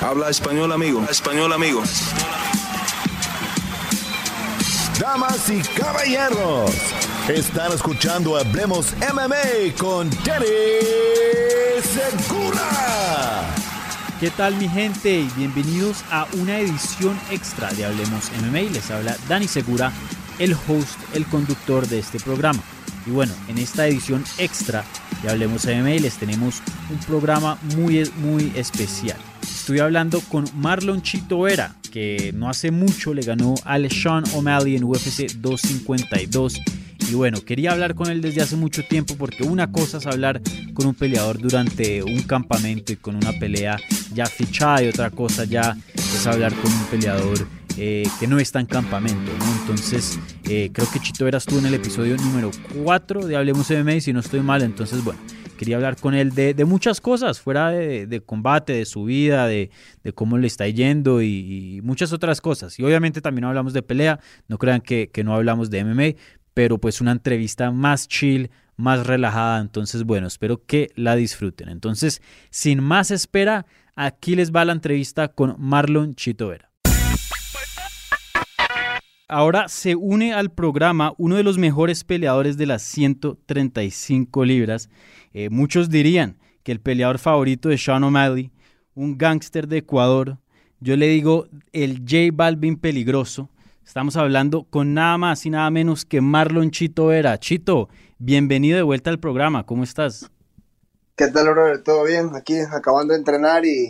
Habla 0.00 0.28
español, 0.28 0.72
amigo. 0.72 1.04
Español, 1.10 1.52
amigo. 1.52 1.82
Damas 4.98 5.50
y 5.50 5.60
caballeros, 5.78 6.70
están 7.28 7.72
escuchando 7.72 8.36
Hablemos 8.36 8.94
MMA 9.12 9.74
con 9.78 10.10
Danny 10.24 10.46
Segura. 11.82 13.54
¿Qué 14.20 14.30
tal 14.30 14.56
mi 14.56 14.68
gente? 14.68 15.26
Bienvenidos 15.36 16.04
a 16.10 16.26
una 16.34 16.58
edición 16.58 17.18
extra 17.30 17.72
de 17.72 17.84
Hablemos 17.84 18.30
MMA. 18.40 18.70
Les 18.72 18.90
habla 18.90 19.16
Dani 19.28 19.48
Segura, 19.48 19.92
el 20.38 20.54
host, 20.54 20.98
el 21.14 21.26
conductor 21.26 21.86
de 21.88 21.98
este 21.98 22.20
programa. 22.20 22.62
Y 23.06 23.10
bueno, 23.10 23.32
en 23.48 23.58
esta 23.58 23.86
edición 23.86 24.24
extra 24.38 24.84
de 25.22 25.30
Hablemos 25.30 25.66
MMA 25.66 26.00
les 26.00 26.16
tenemos 26.16 26.62
un 26.90 26.98
programa 26.98 27.58
muy, 27.76 28.10
muy 28.16 28.52
especial. 28.54 29.18
Estoy 29.64 29.78
hablando 29.78 30.20
con 30.20 30.44
Marlon 30.56 31.00
Chito 31.00 31.40
Vera, 31.40 31.74
que 31.90 32.34
no 32.36 32.50
hace 32.50 32.70
mucho 32.70 33.14
le 33.14 33.22
ganó 33.22 33.54
al 33.64 33.90
Sean 33.90 34.22
O'Malley 34.34 34.76
en 34.76 34.84
UFC 34.84 35.32
252. 35.36 36.60
Y 37.10 37.14
bueno, 37.14 37.40
quería 37.40 37.72
hablar 37.72 37.94
con 37.94 38.10
él 38.10 38.20
desde 38.20 38.42
hace 38.42 38.56
mucho 38.56 38.82
tiempo 38.84 39.16
porque 39.16 39.42
una 39.42 39.72
cosa 39.72 39.96
es 39.96 40.06
hablar 40.06 40.42
con 40.74 40.84
un 40.84 40.94
peleador 40.94 41.38
durante 41.38 42.02
un 42.02 42.24
campamento 42.24 42.92
y 42.92 42.96
con 42.96 43.16
una 43.16 43.32
pelea 43.32 43.78
ya 44.12 44.26
fichada 44.26 44.82
y 44.82 44.88
otra 44.88 45.08
cosa 45.08 45.44
ya 45.44 45.74
es 45.96 46.26
hablar 46.26 46.52
con 46.52 46.70
un 46.70 46.84
peleador 46.90 47.48
eh, 47.78 48.06
que 48.20 48.26
no 48.26 48.38
está 48.38 48.60
en 48.60 48.66
campamento. 48.66 49.32
Entonces, 49.62 50.18
eh, 50.46 50.72
creo 50.74 50.90
que 50.92 51.00
Chito 51.00 51.24
Vera 51.24 51.38
estuvo 51.38 51.60
en 51.60 51.64
el 51.64 51.72
episodio 51.72 52.18
número 52.18 52.50
4 52.82 53.26
de 53.26 53.34
Hablemos 53.34 53.70
MMA, 53.70 54.00
si 54.00 54.12
no 54.12 54.20
estoy 54.20 54.40
mal, 54.40 54.60
entonces, 54.60 55.02
bueno, 55.02 55.20
quería 55.58 55.76
hablar 55.76 55.96
con 55.96 56.14
él 56.14 56.34
de, 56.34 56.64
muchas 56.64 57.00
cosas, 57.00 57.40
fuera 57.40 57.70
de, 57.70 58.22
combate, 58.24 58.72
de 58.72 58.84
su 58.84 59.04
vida, 59.04 59.46
de, 59.46 59.70
cómo 60.14 60.38
le 60.38 60.46
está 60.46 60.68
yendo 60.68 61.22
y, 61.22 61.80
muchas 61.82 62.12
otras 62.12 62.40
cosas. 62.40 62.78
Y 62.78 62.84
obviamente 62.84 63.20
también 63.20 63.44
hablamos 63.44 63.72
de 63.72 63.82
pelea, 63.82 64.20
no 64.48 64.58
crean 64.58 64.80
que, 64.80 65.10
que 65.10 65.24
no 65.24 65.34
hablamos 65.34 65.70
de 65.70 65.84
MMA, 65.84 66.20
pero 66.54 66.78
pues 66.78 67.00
una 67.00 67.12
entrevista 67.12 67.70
más 67.70 68.08
chill, 68.08 68.50
más 68.76 69.06
relajada. 69.06 69.60
Entonces, 69.60 70.04
bueno, 70.04 70.26
espero 70.26 70.64
que 70.64 70.90
la 70.94 71.16
disfruten. 71.16 71.68
Entonces, 71.68 72.22
sin 72.50 72.82
más 72.82 73.10
espera, 73.10 73.66
aquí 73.96 74.36
les 74.36 74.52
va 74.52 74.64
la 74.64 74.72
entrevista 74.72 75.28
con 75.28 75.56
Marlon 75.58 76.14
Chito 76.14 76.48
Vera. 76.48 76.73
Ahora 79.26 79.68
se 79.68 79.94
une 79.96 80.34
al 80.34 80.52
programa 80.52 81.14
uno 81.16 81.36
de 81.36 81.42
los 81.42 81.56
mejores 81.56 82.04
peleadores 82.04 82.58
de 82.58 82.66
las 82.66 82.82
135 82.82 84.44
libras. 84.44 84.90
Eh, 85.32 85.48
muchos 85.48 85.88
dirían 85.88 86.36
que 86.62 86.72
el 86.72 86.80
peleador 86.80 87.18
favorito 87.18 87.70
de 87.70 87.78
Sean 87.78 88.04
O'Malley, 88.04 88.52
un 88.94 89.16
gángster 89.16 89.66
de 89.66 89.78
Ecuador. 89.78 90.36
Yo 90.78 90.96
le 90.96 91.08
digo 91.08 91.46
el 91.72 92.00
J 92.00 92.34
Balvin 92.34 92.76
peligroso. 92.76 93.48
Estamos 93.82 94.16
hablando 94.16 94.64
con 94.64 94.92
nada 94.92 95.16
más 95.16 95.46
y 95.46 95.50
nada 95.50 95.70
menos 95.70 96.04
que 96.04 96.20
Marlon 96.20 96.70
Chito 96.70 97.06
Vera. 97.06 97.38
Chito, 97.38 97.88
bienvenido 98.18 98.76
de 98.76 98.82
vuelta 98.82 99.08
al 99.08 99.20
programa. 99.20 99.64
¿Cómo 99.64 99.84
estás? 99.84 100.30
¿Qué 101.16 101.28
tal, 101.28 101.46
Robert? 101.46 101.82
¿Todo 101.82 102.04
bien? 102.04 102.34
Aquí 102.34 102.58
acabando 102.58 103.14
de 103.14 103.20
entrenar 103.20 103.64
y 103.64 103.88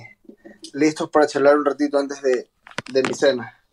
listos 0.74 1.10
para 1.10 1.26
charlar 1.26 1.58
un 1.58 1.64
ratito 1.64 1.98
antes 1.98 2.22
de 2.22 3.02
mi 3.02 3.14
cena. 3.14 3.63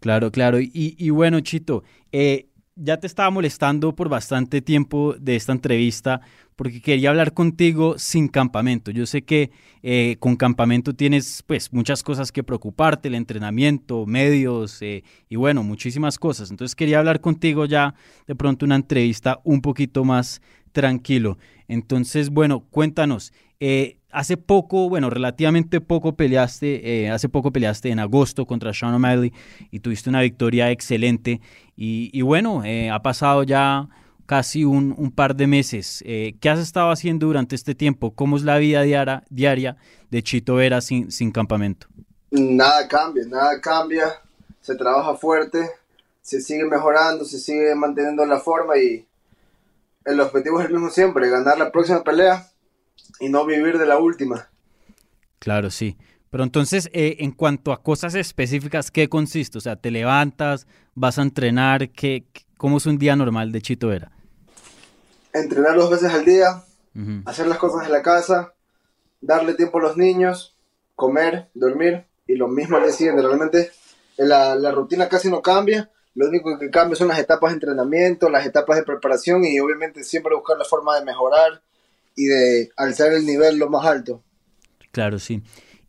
Claro, 0.00 0.30
claro. 0.30 0.58
Y, 0.60 1.10
bueno, 1.10 1.40
Chito, 1.40 1.82
eh, 2.12 2.48
ya 2.76 2.98
te 2.98 3.06
estaba 3.06 3.30
molestando 3.30 3.94
por 3.94 4.08
bastante 4.08 4.62
tiempo 4.62 5.14
de 5.18 5.36
esta 5.36 5.52
entrevista 5.52 6.20
porque 6.54 6.80
quería 6.80 7.10
hablar 7.10 7.34
contigo 7.34 7.98
sin 7.98 8.28
campamento. 8.28 8.90
Yo 8.90 9.06
sé 9.06 9.22
que 9.22 9.50
eh, 9.82 10.16
con 10.18 10.36
campamento 10.36 10.92
tienes 10.94 11.44
pues 11.46 11.72
muchas 11.72 12.02
cosas 12.02 12.32
que 12.32 12.42
preocuparte, 12.42 13.08
el 13.08 13.14
entrenamiento, 13.14 14.06
medios 14.06 14.82
eh, 14.82 15.04
y 15.28 15.36
bueno, 15.36 15.62
muchísimas 15.62 16.18
cosas. 16.18 16.50
Entonces 16.50 16.74
quería 16.74 16.98
hablar 16.98 17.20
contigo 17.20 17.64
ya 17.64 17.94
de 18.26 18.34
pronto 18.34 18.64
una 18.64 18.76
entrevista 18.76 19.40
un 19.44 19.60
poquito 19.60 20.04
más 20.04 20.40
tranquilo. 20.72 21.38
Entonces, 21.68 22.30
bueno, 22.30 22.60
cuéntanos, 22.70 23.32
eh, 23.60 23.98
hace 24.10 24.36
poco, 24.36 24.88
bueno, 24.88 25.10
relativamente 25.10 25.80
poco 25.80 26.14
peleaste, 26.14 27.04
eh, 27.04 27.10
hace 27.10 27.28
poco 27.28 27.52
peleaste 27.52 27.90
en 27.90 27.98
agosto 27.98 28.46
contra 28.46 28.72
Sean 28.72 28.94
O'Malley 28.94 29.32
y 29.70 29.80
tuviste 29.80 30.08
una 30.10 30.22
victoria 30.22 30.70
excelente. 30.70 31.40
Y, 31.76 32.22
bueno, 32.22 32.64
eh, 32.64 32.90
ha 32.90 33.02
pasado 33.02 33.44
ya 33.44 33.88
casi 34.26 34.64
un, 34.64 35.12
par 35.14 35.36
de 35.36 35.46
meses. 35.46 36.02
¿Qué 36.04 36.50
has 36.50 36.58
estado 36.58 36.90
haciendo 36.90 37.26
durante 37.26 37.54
este 37.54 37.74
tiempo? 37.74 38.12
¿Cómo 38.12 38.36
es 38.36 38.42
la 38.42 38.58
vida 38.58 38.82
diaria, 38.82 39.22
diaria 39.30 39.76
de 40.10 40.22
Chito 40.22 40.56
Vera 40.56 40.80
sin, 40.80 41.12
sin 41.12 41.30
campamento? 41.30 41.86
Nada 42.30 42.86
cambia, 42.88 43.24
nada 43.26 43.60
cambia. 43.60 44.20
Se 44.60 44.74
trabaja 44.74 45.14
fuerte, 45.14 45.70
se 46.20 46.40
sigue 46.40 46.64
mejorando, 46.64 47.24
se 47.24 47.38
sigue 47.38 47.74
manteniendo 47.74 48.26
la 48.26 48.40
forma 48.40 48.76
y 48.76 49.06
el 50.04 50.20
objetivo 50.20 50.60
es 50.60 50.66
el 50.66 50.72
mismo 50.72 50.90
siempre, 50.90 51.30
ganar 51.30 51.58
la 51.58 51.70
próxima 51.70 52.02
pelea 52.02 52.48
y 53.20 53.28
no 53.28 53.44
vivir 53.44 53.78
de 53.78 53.86
la 53.86 53.98
última. 53.98 54.48
Claro, 55.38 55.70
sí. 55.70 55.96
Pero 56.30 56.44
entonces, 56.44 56.90
eh, 56.92 57.16
en 57.20 57.32
cuanto 57.32 57.72
a 57.72 57.82
cosas 57.82 58.14
específicas, 58.14 58.90
¿qué 58.90 59.08
consiste? 59.08 59.58
O 59.58 59.60
sea, 59.60 59.76
¿te 59.76 59.90
levantas, 59.90 60.66
vas 60.94 61.18
a 61.18 61.22
entrenar? 61.22 61.90
¿qué, 61.90 62.26
¿Cómo 62.58 62.76
es 62.76 62.86
un 62.86 62.98
día 62.98 63.16
normal 63.16 63.50
de 63.50 63.62
Chito 63.62 63.88
Vera? 63.88 64.12
Entrenar 65.32 65.76
dos 65.76 65.90
veces 65.90 66.12
al 66.12 66.24
día, 66.24 66.64
hacer 67.24 67.46
las 67.46 67.58
cosas 67.58 67.86
en 67.86 67.92
la 67.92 68.02
casa, 68.02 68.54
darle 69.20 69.54
tiempo 69.54 69.78
a 69.78 69.82
los 69.82 69.96
niños, 69.96 70.56
comer, 70.96 71.48
dormir 71.54 72.06
y 72.26 72.34
lo 72.34 72.48
mismo 72.48 72.76
al 72.76 72.82
día 72.82 72.92
siguiente. 72.92 73.22
Realmente 73.22 73.70
la, 74.16 74.54
la 74.54 74.72
rutina 74.72 75.08
casi 75.08 75.30
no 75.30 75.40
cambia, 75.40 75.90
lo 76.14 76.26
único 76.26 76.58
que 76.58 76.70
cambia 76.70 76.96
son 76.96 77.08
las 77.08 77.20
etapas 77.20 77.52
de 77.52 77.54
entrenamiento, 77.54 78.28
las 78.28 78.44
etapas 78.44 78.76
de 78.76 78.82
preparación 78.82 79.44
y 79.44 79.60
obviamente 79.60 80.02
siempre 80.02 80.34
buscar 80.34 80.58
la 80.58 80.64
forma 80.64 80.98
de 80.98 81.04
mejorar 81.04 81.62
y 82.18 82.26
de 82.26 82.70
alzar 82.76 83.12
el 83.12 83.24
nivel 83.24 83.58
lo 83.58 83.70
más 83.70 83.86
alto. 83.86 84.22
Claro, 84.90 85.20
sí. 85.20 85.40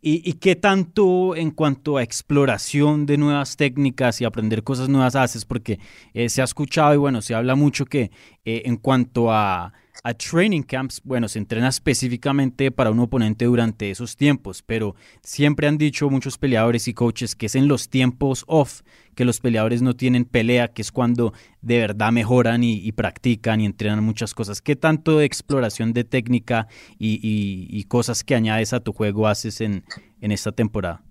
¿Y, 0.02 0.34
qué 0.34 0.56
tanto 0.56 1.36
en 1.36 1.50
cuanto 1.50 1.98
a 1.98 2.02
exploración 2.02 3.04
de 3.04 3.18
nuevas 3.18 3.58
técnicas 3.58 4.18
y 4.20 4.24
aprender 4.24 4.62
cosas 4.62 4.88
nuevas 4.88 5.14
haces? 5.14 5.44
Porque 5.44 5.78
eh, 6.14 6.30
se 6.30 6.40
ha 6.40 6.44
escuchado 6.44 6.94
y 6.94 6.96
bueno, 6.96 7.20
se 7.20 7.34
habla 7.34 7.54
mucho 7.54 7.84
que 7.84 8.10
eh, 8.46 8.62
en 8.64 8.78
cuanto 8.78 9.30
a 9.30 9.74
a 10.02 10.14
training 10.14 10.62
camps, 10.62 11.02
bueno, 11.04 11.28
se 11.28 11.38
entrena 11.38 11.68
específicamente 11.68 12.70
para 12.70 12.90
un 12.90 13.00
oponente 13.00 13.44
durante 13.44 13.90
esos 13.90 14.16
tiempos, 14.16 14.62
pero 14.62 14.94
siempre 15.22 15.66
han 15.66 15.76
dicho 15.76 16.08
muchos 16.08 16.38
peleadores 16.38 16.88
y 16.88 16.94
coaches 16.94 17.36
que 17.36 17.46
es 17.46 17.54
en 17.54 17.68
los 17.68 17.88
tiempos 17.88 18.44
off 18.46 18.82
que 19.14 19.24
los 19.24 19.40
peleadores 19.40 19.82
no 19.82 19.94
tienen 19.94 20.24
pelea, 20.24 20.68
que 20.68 20.80
es 20.80 20.92
cuando 20.92 21.34
de 21.60 21.78
verdad 21.78 22.12
mejoran 22.12 22.62
y, 22.62 22.90
practican 22.92 23.60
y 23.60 23.66
entrenan 23.66 24.02
muchas 24.02 24.32
cosas. 24.32 24.62
¿Qué 24.62 24.76
tanto 24.76 25.18
de 25.18 25.26
exploración 25.26 25.92
de 25.92 26.04
técnica 26.04 26.68
y, 26.98 27.84
cosas 27.84 28.24
que 28.24 28.34
añades 28.34 28.72
a 28.72 28.80
tu 28.80 28.92
juego 28.92 29.26
haces 29.26 29.60
en, 29.60 29.84
esta 30.20 30.52
temporada? 30.52 31.02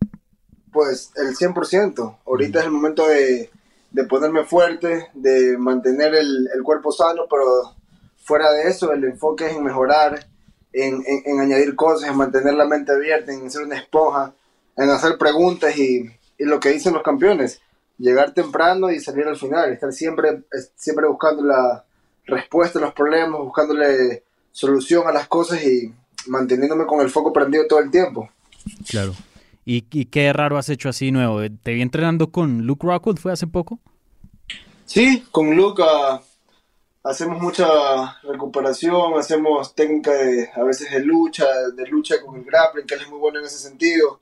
Pues 0.71 1.11
el 1.17 1.35
100%. 1.35 2.17
Ahorita 2.25 2.59
es 2.59 2.65
el 2.65 2.71
momento 2.71 3.05
de, 3.07 3.51
ponerme 4.07 4.43
fuerte, 4.43 5.09
de 5.13 5.57
mantener 5.57 6.15
el, 6.15 6.47
el 6.55 6.63
cuerpo 6.63 6.91
sano, 6.91 7.23
pero 7.29 7.75
fuera 8.29 8.51
de 8.51 8.69
eso, 8.69 8.93
el 8.93 9.03
enfoque 9.05 9.47
es 9.47 9.55
en 9.55 9.63
mejorar, 9.63 10.27
en, 10.71 11.03
añadir 11.41 11.75
cosas, 11.75 12.11
en 12.11 12.15
mantener 12.15 12.53
la 12.53 12.67
mente 12.67 12.91
abierta, 12.91 13.33
en 13.33 13.49
ser 13.49 13.63
una 13.63 13.75
esponja, 13.75 14.35
en 14.77 14.87
hacer 14.91 15.17
preguntas 15.17 15.75
y, 15.75 16.07
lo 16.37 16.59
que 16.59 16.69
dicen 16.69 16.93
los 16.93 17.01
campeones, 17.01 17.59
llegar 17.97 18.35
temprano 18.35 18.91
y 18.91 18.99
salir 18.99 19.25
al 19.25 19.35
final, 19.35 19.73
estar 19.73 19.91
siempre, 19.91 20.43
siempre 20.75 21.07
buscando 21.07 21.43
la 21.43 21.83
respuesta 22.27 22.77
a 22.77 22.83
los 22.83 22.93
problemas, 22.93 23.41
buscándole 23.41 24.23
solución 24.51 25.07
a 25.07 25.11
las 25.11 25.27
cosas 25.27 25.63
y 25.63 25.91
manteniéndome 26.27 26.85
con 26.85 27.01
el 27.01 27.09
foco 27.09 27.33
prendido 27.33 27.65
todo 27.65 27.79
el 27.79 27.89
tiempo. 27.89 28.29
Claro. 28.87 29.15
¿Y, 29.65 29.81
qué 29.81 30.31
raro 30.33 30.59
has 30.59 30.69
hecho 30.69 30.87
así 30.87 31.11
nuevo? 31.11 31.41
¿Te 31.63 31.73
vi 31.73 31.81
entrenando 31.81 32.31
con 32.31 32.67
Luke 32.67 32.85
Rockwood? 32.85 33.17
¿Fue 33.17 33.31
hace 33.31 33.47
poco? 33.47 33.79
Sí, 34.85 35.25
con 35.31 35.55
Luke 35.55 35.81
hacemos 37.03 37.41
mucha 37.41 38.19
recuperación, 38.23 39.17
hacemos 39.17 39.73
técnica 39.73 40.11
de, 40.11 40.49
a 40.53 40.63
veces 40.63 40.91
de 40.91 40.99
lucha, 40.99 41.45
de 41.75 41.87
lucha 41.87 42.21
con 42.21 42.35
el 42.35 42.43
grappling, 42.43 42.85
que 42.85 42.95
él 42.95 43.01
es 43.01 43.09
muy 43.09 43.19
bueno 43.19 43.39
en 43.39 43.45
ese 43.45 43.57
sentido. 43.57 44.19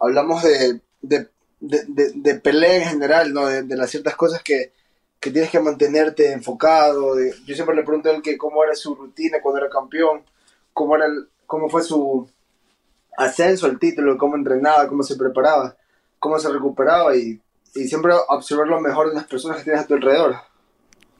hablamos 0.00 0.42
de, 0.42 0.80
de, 1.02 1.28
de, 1.60 2.12
de 2.14 2.34
pelea 2.36 2.76
en 2.76 2.88
general, 2.90 3.32
¿no? 3.32 3.46
De, 3.46 3.76
las 3.76 3.90
ciertas 3.90 4.16
cosas 4.16 4.42
que, 4.42 4.72
que, 5.20 5.30
tienes 5.30 5.50
que 5.50 5.60
mantenerte 5.60 6.32
enfocado. 6.32 7.16
yo 7.46 7.54
siempre 7.54 7.76
le 7.76 7.82
pregunto 7.82 8.08
a 8.08 8.12
él 8.12 8.22
que 8.22 8.38
cómo 8.38 8.64
era 8.64 8.74
su 8.74 8.94
rutina 8.94 9.38
cuando 9.42 9.60
era 9.60 9.70
campeón, 9.70 10.22
cómo, 10.72 10.96
era 10.96 11.06
cómo 11.46 11.68
fue 11.68 11.82
su 11.82 12.28
ascenso 13.16 13.66
al 13.66 13.78
título, 13.78 14.18
cómo 14.18 14.36
entrenaba, 14.36 14.88
cómo 14.88 15.02
se 15.02 15.16
preparaba, 15.16 15.76
cómo 16.18 16.38
se 16.38 16.50
recuperaba 16.50 17.16
y, 17.16 17.40
y 17.74 17.84
siempre 17.88 18.12
observar 18.28 18.66
lo 18.66 18.80
mejor 18.80 19.10
de 19.10 19.14
las 19.14 19.24
personas 19.24 19.58
que 19.58 19.64
tienes 19.64 19.82
a 19.82 19.86
tu 19.86 19.94
alrededor. 19.94 20.36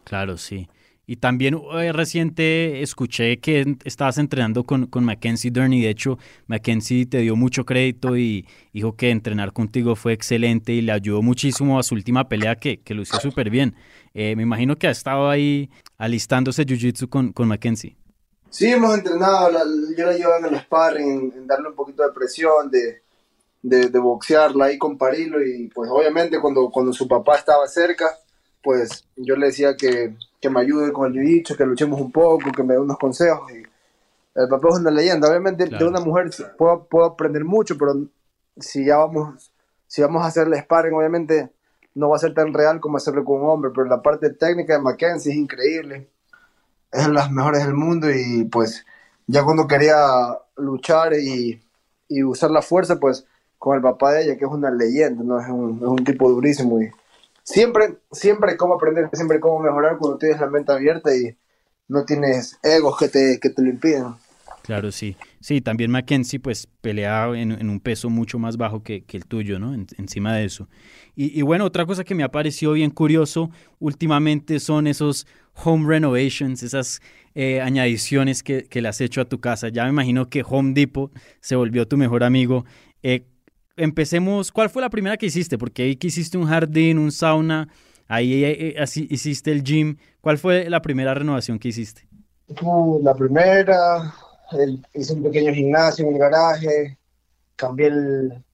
Claro, 0.04 0.36
sí. 0.36 0.68
Y 1.06 1.16
también 1.16 1.60
eh, 1.74 1.92
reciente 1.92 2.82
escuché 2.82 3.38
que 3.38 3.76
estabas 3.84 4.16
entrenando 4.16 4.64
con, 4.64 4.86
con 4.86 5.04
Mackenzie 5.04 5.50
Dern 5.50 5.72
y 5.72 5.82
de 5.82 5.90
hecho 5.90 6.18
Mackenzie 6.46 7.04
te 7.04 7.18
dio 7.18 7.36
mucho 7.36 7.66
crédito 7.66 8.16
y 8.16 8.46
dijo 8.72 8.96
que 8.96 9.10
entrenar 9.10 9.52
contigo 9.52 9.96
fue 9.96 10.14
excelente 10.14 10.72
y 10.72 10.80
le 10.80 10.92
ayudó 10.92 11.20
muchísimo 11.20 11.78
a 11.78 11.82
su 11.82 11.94
última 11.94 12.28
pelea 12.28 12.56
que, 12.56 12.80
que 12.80 12.94
lució 12.94 13.20
súper 13.20 13.50
bien. 13.50 13.74
Eh, 14.14 14.34
me 14.34 14.44
imagino 14.44 14.76
que 14.76 14.86
ha 14.86 14.92
estado 14.92 15.28
ahí 15.28 15.68
alistándose 15.98 16.64
Jiu-Jitsu 16.64 17.08
con, 17.08 17.32
con 17.32 17.48
Mackenzie. 17.48 17.96
Sí, 18.48 18.70
hemos 18.70 18.94
entrenado, 18.94 19.50
yo 19.96 20.06
la 20.06 20.12
llevo 20.12 20.36
en 20.38 20.54
el 20.54 20.60
sparring, 20.60 21.32
en, 21.36 21.46
darle 21.46 21.70
un 21.70 21.74
poquito 21.74 22.04
de 22.04 22.12
presión, 22.12 22.70
de, 22.70 23.02
de, 23.60 23.88
de, 23.88 23.98
boxearla 23.98 24.66
ahí 24.66 24.78
con 24.78 24.96
Parilo 24.96 25.44
y 25.44 25.66
pues 25.74 25.90
obviamente 25.90 26.40
cuando, 26.40 26.70
cuando 26.70 26.92
su 26.92 27.08
papá 27.08 27.36
estaba 27.36 27.66
cerca, 27.66 28.16
pues 28.62 29.04
yo 29.16 29.34
le 29.34 29.46
decía 29.46 29.76
que 29.76 30.14
que 30.44 30.50
me 30.50 30.60
ayude 30.60 30.92
con 30.92 31.10
el 31.10 31.24
dicho, 31.24 31.56
que 31.56 31.64
luchemos 31.64 31.98
un 31.98 32.12
poco, 32.12 32.52
que 32.52 32.62
me 32.62 32.74
dé 32.74 32.78
unos 32.78 32.98
consejos. 32.98 33.50
Y 33.50 33.62
el 34.34 34.46
papel 34.46 34.70
es 34.74 34.78
una 34.78 34.90
leyenda. 34.90 35.26
Obviamente 35.26 35.64
de 35.64 35.84
una 35.86 36.00
mujer 36.00 36.30
puedo, 36.58 36.84
puedo, 36.84 37.06
aprender 37.06 37.46
mucho, 37.46 37.78
pero 37.78 37.94
si 38.58 38.84
ya 38.84 38.98
vamos, 38.98 39.50
si 39.86 40.02
vamos 40.02 40.22
a 40.22 40.26
hacerle 40.26 40.60
sparring, 40.60 40.92
obviamente 40.92 41.50
no 41.94 42.10
va 42.10 42.16
a 42.16 42.18
ser 42.18 42.34
tan 42.34 42.52
real 42.52 42.78
como 42.78 42.98
hacerlo 42.98 43.24
con 43.24 43.40
un 43.40 43.48
hombre, 43.48 43.70
pero 43.74 43.86
la 43.86 44.02
parte 44.02 44.28
técnica 44.34 44.74
de 44.74 44.82
Mackenzie 44.82 45.32
es 45.32 45.38
increíble. 45.38 46.10
Es 46.92 47.06
de 47.06 47.12
las 47.14 47.30
mejores 47.30 47.64
del 47.64 47.74
mundo 47.74 48.10
y 48.10 48.44
pues 48.44 48.84
ya 49.26 49.44
cuando 49.44 49.66
quería 49.66 49.96
luchar 50.56 51.14
y, 51.14 51.58
y 52.06 52.22
usar 52.22 52.50
la 52.50 52.60
fuerza, 52.60 53.00
pues 53.00 53.26
con 53.58 53.76
el 53.76 53.82
papá 53.82 54.12
de 54.12 54.24
ella, 54.24 54.36
que 54.36 54.44
es 54.44 54.50
una 54.50 54.70
leyenda, 54.70 55.24
¿no? 55.24 55.40
Es 55.40 55.48
un, 55.48 55.78
es 55.78 55.88
un 55.88 56.04
tipo 56.04 56.28
durísimo 56.28 56.82
y 56.82 56.90
siempre, 57.44 57.98
siempre 58.10 58.56
cómo 58.56 58.74
aprender, 58.74 59.08
siempre 59.12 59.38
cómo 59.38 59.60
mejorar 59.60 59.98
cuando 59.98 60.18
tienes 60.18 60.40
la 60.40 60.48
mente 60.48 60.72
abierta 60.72 61.14
y 61.14 61.36
no 61.86 62.04
tienes 62.04 62.58
egos 62.62 62.98
que 62.98 63.08
te, 63.08 63.38
que 63.40 63.50
te 63.50 63.62
lo 63.62 63.68
impiden. 63.68 64.14
Claro, 64.62 64.90
sí. 64.90 65.14
Sí, 65.40 65.60
también 65.60 65.90
Mackenzie 65.90 66.40
pues 66.40 66.66
pelea 66.80 67.28
en, 67.34 67.68
un 67.68 67.80
peso 67.80 68.08
mucho 68.08 68.38
más 68.38 68.56
bajo 68.56 68.82
que, 68.82 69.04
el 69.12 69.26
tuyo, 69.26 69.58
¿no? 69.58 69.74
encima 69.74 70.34
de 70.34 70.46
eso. 70.46 70.68
Y, 71.14 71.42
bueno, 71.42 71.66
otra 71.66 71.84
cosa 71.84 72.02
que 72.02 72.14
me 72.14 72.24
ha 72.24 72.30
parecido 72.30 72.72
bien 72.72 72.90
curioso 72.90 73.50
últimamente 73.78 74.58
son 74.58 74.86
esos 74.86 75.26
home 75.52 75.86
renovations, 75.86 76.62
esas 76.62 77.02
eh, 77.34 77.60
añadiciones 77.60 78.42
que, 78.42 78.64
que, 78.64 78.80
le 78.80 78.88
has 78.88 79.02
hecho 79.02 79.20
a 79.20 79.26
tu 79.26 79.38
casa. 79.38 79.68
Ya 79.68 79.84
me 79.84 79.90
imagino 79.90 80.30
que 80.30 80.42
Home 80.48 80.72
Depot 80.72 81.12
se 81.40 81.56
volvió 81.56 81.86
tu 81.86 81.98
mejor 81.98 82.24
amigo. 82.24 82.64
Eh, 83.02 83.26
empecemos, 83.76 84.52
¿cuál 84.52 84.70
fue 84.70 84.82
la 84.82 84.90
primera 84.90 85.16
que 85.16 85.26
hiciste? 85.26 85.58
Porque 85.58 85.82
ahí 85.82 85.96
que 85.96 86.08
hiciste 86.08 86.38
un 86.38 86.46
jardín, 86.46 86.98
un 86.98 87.12
sauna, 87.12 87.68
ahí 88.08 88.44
eh, 88.44 88.68
eh, 88.68 88.74
así 88.80 89.06
hiciste 89.10 89.50
el 89.52 89.62
gym. 89.62 89.96
¿Cuál 90.20 90.38
fue 90.38 90.68
la 90.70 90.82
primera 90.82 91.14
renovación 91.14 91.58
que 91.58 91.68
hiciste? 91.68 92.06
La 93.02 93.14
primera, 93.14 94.14
hice 94.92 95.14
un 95.14 95.22
pequeño 95.22 95.52
gimnasio 95.52 96.06
en 96.06 96.12
el 96.12 96.18
garaje, 96.18 96.98
cambié 97.56 97.88
el, 97.88 98.44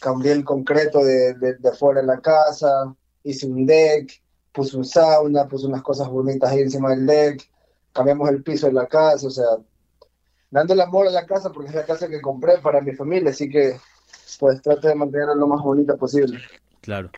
cambié 0.00 0.32
el 0.32 0.44
concreto 0.44 1.04
de, 1.04 1.34
de, 1.34 1.54
de 1.54 1.68
afuera 1.68 2.00
de 2.00 2.06
la 2.06 2.20
casa, 2.20 2.94
hice 3.24 3.46
un 3.46 3.66
deck, 3.66 4.22
puse 4.52 4.76
un 4.76 4.84
sauna, 4.84 5.48
puse 5.48 5.66
unas 5.66 5.82
cosas 5.82 6.08
bonitas 6.08 6.50
ahí 6.50 6.60
encima 6.60 6.90
del 6.90 7.06
deck, 7.06 7.42
cambiamos 7.92 8.30
el 8.30 8.42
piso 8.42 8.66
de 8.66 8.72
la 8.72 8.86
casa, 8.86 9.26
o 9.26 9.30
sea, 9.30 9.46
dando 10.50 10.74
el 10.74 10.80
amor 10.80 11.08
a 11.08 11.10
la 11.10 11.26
casa 11.26 11.50
porque 11.50 11.70
es 11.70 11.74
la 11.74 11.84
casa 11.84 12.08
que 12.08 12.20
compré 12.20 12.58
para 12.58 12.80
mi 12.80 12.92
familia, 12.92 13.30
así 13.30 13.48
que 13.48 13.76
pues 14.38 14.62
trate 14.62 14.88
de 14.88 14.94
mantenerla 14.94 15.34
lo 15.34 15.46
más 15.46 15.62
bonita 15.62 15.96
posible. 15.96 16.38
Claro. 16.80 17.10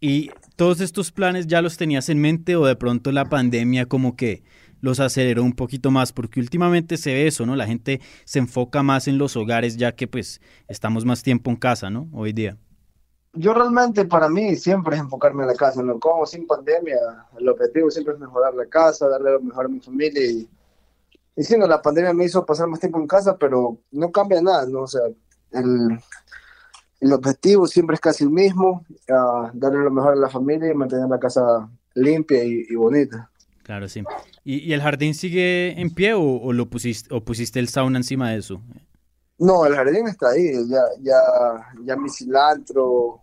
¿Y 0.00 0.30
todos 0.56 0.80
estos 0.80 1.12
planes 1.12 1.46
ya 1.46 1.62
los 1.62 1.76
tenías 1.76 2.08
en 2.08 2.20
mente 2.20 2.56
o 2.56 2.66
de 2.66 2.76
pronto 2.76 3.10
la 3.10 3.24
pandemia 3.24 3.86
como 3.86 4.16
que 4.16 4.42
los 4.80 5.00
aceleró 5.00 5.42
un 5.42 5.54
poquito 5.54 5.90
más? 5.90 6.12
Porque 6.12 6.40
últimamente 6.40 6.96
se 6.96 7.14
ve 7.14 7.26
eso, 7.26 7.46
¿no? 7.46 7.56
La 7.56 7.66
gente 7.66 8.00
se 8.24 8.38
enfoca 8.38 8.82
más 8.82 9.08
en 9.08 9.16
los 9.16 9.36
hogares 9.36 9.76
ya 9.76 9.92
que 9.92 10.06
pues 10.06 10.40
estamos 10.68 11.04
más 11.04 11.22
tiempo 11.22 11.50
en 11.50 11.56
casa, 11.56 11.88
¿no? 11.90 12.08
Hoy 12.12 12.32
día. 12.32 12.58
Yo 13.32 13.54
realmente 13.54 14.04
para 14.04 14.28
mí 14.28 14.54
siempre 14.56 14.94
es 14.94 15.00
enfocarme 15.00 15.42
en 15.42 15.48
la 15.48 15.54
casa, 15.54 15.82
¿no? 15.82 15.98
Como 15.98 16.26
sin 16.26 16.46
pandemia, 16.46 16.96
el 17.38 17.48
objetivo 17.48 17.90
siempre 17.90 18.14
es 18.14 18.20
mejorar 18.20 18.54
la 18.54 18.66
casa, 18.66 19.08
darle 19.08 19.32
lo 19.32 19.40
mejor 19.40 19.66
a 19.66 19.68
mi 19.68 19.80
familia 19.80 20.22
y, 20.22 20.48
y 21.34 21.42
sí, 21.42 21.56
no, 21.56 21.66
la 21.66 21.82
pandemia 21.82 22.12
me 22.12 22.26
hizo 22.26 22.44
pasar 22.44 22.68
más 22.68 22.78
tiempo 22.78 23.00
en 23.00 23.08
casa, 23.08 23.36
pero 23.36 23.78
no 23.90 24.12
cambia 24.12 24.40
nada, 24.40 24.66
¿no? 24.66 24.82
O 24.82 24.86
sea, 24.86 25.02
el, 25.50 25.98
el 27.04 27.12
objetivo 27.12 27.66
siempre 27.66 27.94
es 27.94 28.00
casi 28.00 28.24
el 28.24 28.30
mismo, 28.30 28.82
darle 29.06 29.80
lo 29.80 29.90
mejor 29.90 30.14
a 30.14 30.16
la 30.16 30.30
familia 30.30 30.70
y 30.70 30.74
mantener 30.74 31.06
la 31.06 31.18
casa 31.18 31.68
limpia 31.92 32.42
y, 32.42 32.74
bonita. 32.74 33.30
Claro, 33.62 33.86
sí. 33.88 34.02
¿Y, 34.42 34.72
el 34.72 34.80
jardín 34.80 35.14
sigue 35.14 35.78
en 35.78 35.90
pie 35.90 36.14
o, 36.14 36.50
lo 36.50 36.70
pusiste, 36.70 37.14
o 37.14 37.22
pusiste 37.22 37.60
el 37.60 37.68
sauna 37.68 37.98
encima 37.98 38.30
de 38.30 38.38
eso? 38.38 38.62
No, 39.36 39.66
el 39.66 39.74
jardín 39.74 40.08
está 40.08 40.30
ahí, 40.30 40.50
ya, 40.66 40.80
ya, 41.02 41.20
ya 41.84 41.94
mi 41.94 42.08
cilantro, 42.08 43.20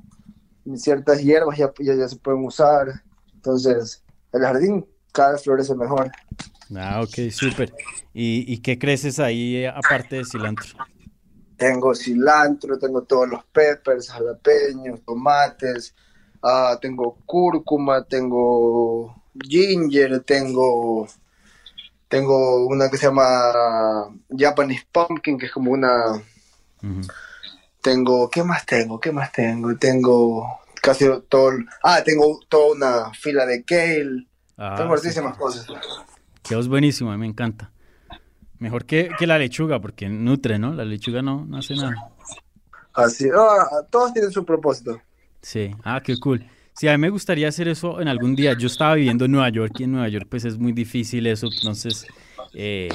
ciertas 0.76 1.20
hierbas 1.24 1.58
ya, 1.58 1.74
ya, 1.80 2.08
se 2.08 2.18
pueden 2.18 2.46
usar, 2.46 3.02
entonces 3.34 4.04
el 4.32 4.42
jardín 4.42 4.86
cada 5.12 5.32
vez 5.32 5.44
florece 5.44 5.74
mejor. 5.74 6.12
Ah, 6.76 7.02
ok, 7.02 7.32
súper. 7.32 7.74
¿Y, 8.14 8.46
¿Y 8.48 8.60
qué 8.60 8.78
creces 8.78 9.18
ahí 9.20 9.56
eh, 9.56 9.70
aparte 9.70 10.18
de 10.18 10.26
cilantro? 10.26 10.78
Tengo 11.62 11.94
cilantro, 11.94 12.80
tengo 12.80 13.04
todos 13.04 13.30
los 13.30 13.46
peppers, 13.46 14.10
jalapeños, 14.10 15.02
tomates, 15.06 15.94
uh, 16.42 16.76
tengo 16.82 17.20
cúrcuma, 17.24 18.04
tengo 18.04 19.16
ginger, 19.48 20.22
tengo 20.22 21.08
tengo 22.08 22.66
una 22.66 22.90
que 22.90 22.98
se 22.98 23.06
llama 23.06 24.10
Japanese 24.36 24.88
Pumpkin, 24.92 25.38
que 25.38 25.46
es 25.46 25.52
como 25.52 25.72
una... 25.72 26.20
Tengo, 27.80 28.28
¿qué 28.32 28.44
más 28.44 28.66
tengo? 28.66 29.00
¿Qué 29.00 29.12
más 29.12 29.32
tengo? 29.32 29.78
Tengo 29.78 30.60
casi 30.82 31.06
todo... 31.30 31.52
Ah, 31.84 32.02
tengo 32.04 32.40
toda 32.50 32.74
una 32.74 33.14
fila 33.14 33.46
de 33.46 33.64
kale. 33.64 34.28
Ah, 34.58 34.74
tengo 34.78 34.90
muchísimas 34.90 35.38
cosas. 35.38 35.68
Que 36.42 36.58
es 36.58 36.68
buenísimo, 36.68 37.16
me 37.16 37.28
encanta. 37.28 37.72
Mejor 38.62 38.86
que, 38.86 39.10
la 39.22 39.40
lechuga, 39.40 39.82
porque 39.82 40.08
nutre, 40.08 40.60
¿no? 40.60 40.72
La 40.72 40.86
lechuga 40.86 41.24
no, 41.24 41.46
no 41.48 41.58
hace 41.58 41.76
nada. 41.76 41.96
Así, 42.94 43.28
ah, 43.36 43.82
todos 43.90 44.14
tienen 44.14 44.32
su 44.32 44.46
propósito. 44.46 45.02
Sí, 45.42 45.72
ah, 45.84 46.00
qué 46.04 46.16
cool. 46.20 46.46
Sí, 46.74 46.88
a 46.88 46.92
mí 46.92 47.00
me 47.00 47.10
gustaría 47.10 47.48
hacer 47.48 47.68
eso 47.68 48.00
en 48.00 48.08
algún 48.08 48.36
día. 48.36 48.56
Yo 48.56 48.68
estaba 48.68 48.94
viviendo 48.94 49.26
en 49.26 49.32
Nueva 49.32 49.50
York 49.50 49.74
y 49.80 49.86
en 49.86 49.94
Nueva 49.94 50.10
York 50.10 50.28
pues 50.30 50.46
es 50.46 50.60
muy 50.60 50.74
difícil 50.74 51.26
eso, 51.26 51.48
entonces 51.52 52.06
eh, 52.54 52.90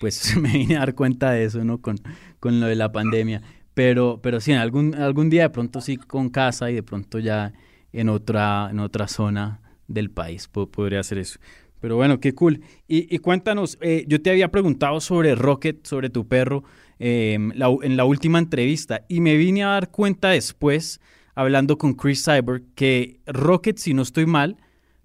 pues 0.00 0.36
me 0.40 0.52
vine 0.52 0.76
a 0.76 0.80
dar 0.80 0.94
cuenta 0.94 1.32
de 1.32 1.46
eso, 1.46 1.64
¿no? 1.64 1.82
Con, 1.82 1.96
con 2.38 2.60
lo 2.60 2.68
de 2.68 2.76
la 2.76 2.92
pandemia. 2.92 3.42
Pero, 3.74 4.20
pero 4.22 4.38
sí, 4.38 4.52
en 4.52 4.58
algún, 4.58 4.94
algún 4.94 5.30
día 5.30 5.42
de 5.42 5.50
pronto 5.50 5.80
sí 5.80 5.96
con 5.96 6.30
casa 6.30 6.70
y 6.70 6.76
de 6.76 6.84
pronto 6.84 7.18
ya 7.18 7.52
en 7.92 8.08
otra, 8.08 8.68
en 8.70 8.78
otra 8.78 9.08
zona 9.08 9.62
del 9.88 10.12
país 10.12 10.46
podría 10.46 11.00
hacer 11.00 11.18
eso. 11.18 11.40
Pero 11.80 11.96
bueno, 11.96 12.20
qué 12.20 12.34
cool. 12.34 12.60
Y, 12.86 13.18
cuéntanos, 13.18 13.78
eh, 13.80 14.04
yo 14.08 14.20
te 14.20 14.30
había 14.30 14.50
preguntado 14.50 15.00
sobre 15.00 15.34
Rocket, 15.34 15.86
sobre 15.86 16.10
tu 16.10 16.26
perro, 16.26 16.64
em, 16.98 17.52
en 17.52 17.96
la 17.96 18.04
última 18.04 18.38
entrevista, 18.38 19.04
y 19.08 19.20
me 19.20 19.36
vine 19.36 19.64
a 19.64 19.68
dar 19.68 19.90
cuenta 19.90 20.30
después, 20.30 21.00
hablando 21.34 21.78
con 21.78 21.94
Chris 21.94 22.24
Cyber, 22.24 22.62
que 22.74 23.20
Rocket, 23.26 23.78
si 23.78 23.94
no 23.94 24.02
estoy 24.02 24.26
mal, 24.26 24.56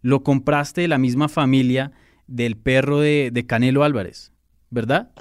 lo 0.02 0.24
compraste 0.24 0.82
de 0.82 0.88
la 0.88 0.98
misma 0.98 1.30
familia 1.30 1.92
del 2.28 2.58
perro 2.58 3.00
de, 3.00 3.46
Canelo 3.48 3.84
Álvarez, 3.84 4.32
¿verdad? 4.70 5.12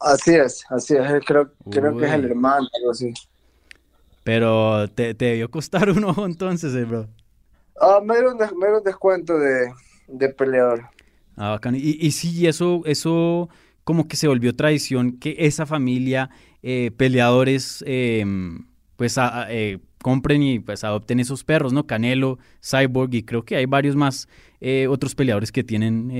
Así 0.00 0.34
es, 0.34 0.64
así 0.70 0.94
es, 0.94 1.24
creo, 1.26 1.52
creo 1.70 1.96
que 1.96 2.06
es 2.06 2.12
el 2.12 2.24
hermano, 2.24 2.68
algo 2.78 2.90
así. 2.90 3.12
Pero 4.24 4.88
te, 4.88 5.14
te 5.14 5.26
debió 5.26 5.50
costar 5.50 5.90
un 5.90 6.04
ojo 6.04 6.24
entonces, 6.24 6.74
eh, 6.74 6.84
bro. 6.84 7.06
Ah, 7.80 8.00
me, 8.02 8.14
dieron, 8.14 8.38
dieron 8.38 8.82
descuento 8.82 9.38
de, 9.38 9.70
de 10.08 10.28
peleador. 10.28 10.84
Ah, 11.36 11.50
bacán. 11.50 11.74
Y, 11.76 11.98
y 12.00 12.10
sí, 12.12 12.46
eso, 12.46 12.82
eso 12.86 13.48
como 13.84 14.08
que 14.08 14.16
se 14.16 14.28
volvió 14.28 14.54
tradición 14.54 15.18
que 15.18 15.36
esa 15.38 15.66
familia, 15.66 16.30
eh, 16.62 16.90
peleadores, 16.96 17.84
em, 17.86 18.66
pues 18.96 19.16
eh, 19.48 19.78
compren 20.02 20.42
y 20.42 20.58
pues 20.60 20.82
adopten 20.82 21.20
esos 21.20 21.44
perros, 21.44 21.72
¿no? 21.72 21.86
Canelo, 21.86 22.38
Cyborg 22.60 23.14
y 23.14 23.22
creo 23.22 23.44
que 23.44 23.56
hay 23.56 23.66
varios 23.66 23.94
más 23.94 24.28
eh, 24.60 24.86
otros 24.88 25.14
peleadores 25.14 25.52
que 25.52 25.62
tienen 25.62 26.10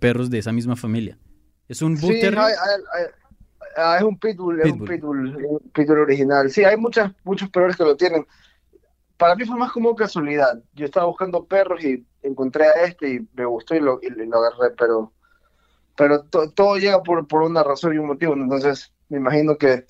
perros 0.00 0.30
de 0.30 0.38
esa 0.38 0.52
misma 0.52 0.76
familia. 0.76 1.18
¿Es 1.68 1.82
un 1.82 1.96
bull 1.96 2.16
Ah, 3.78 3.96
es 3.98 4.02
un 4.02 4.18
pitbull, 4.18 4.60
es 4.60 4.72
un 4.72 4.84
pitbull, 4.84 5.36
un 5.36 5.70
pitbull 5.72 6.00
original. 6.00 6.50
Sí, 6.50 6.64
hay 6.64 6.76
muchas, 6.76 7.12
muchos 7.22 7.48
perros 7.48 7.76
que 7.76 7.84
lo 7.84 7.96
tienen. 7.96 8.26
Para 9.18 9.34
mí 9.34 9.44
fue 9.44 9.58
más 9.58 9.72
como 9.72 9.94
casualidad. 9.94 10.62
Yo 10.74 10.86
estaba 10.86 11.06
buscando 11.06 11.44
perros 11.44 11.84
y 11.84 12.06
encontré 12.22 12.64
a 12.66 12.84
este 12.84 13.14
y 13.14 13.28
me 13.34 13.44
gustó 13.44 13.74
y 13.74 13.80
lo, 13.80 13.98
y 14.00 14.08
lo 14.08 14.38
agarré, 14.38 14.74
pero 14.78 15.12
pero 15.98 16.22
todo 16.22 16.76
llega 16.76 17.02
por, 17.02 17.26
por 17.26 17.42
una 17.42 17.64
razón 17.64 17.92
y 17.92 17.98
un 17.98 18.06
motivo. 18.06 18.32
Entonces, 18.34 18.92
me 19.08 19.18
imagino 19.18 19.58
que 19.58 19.84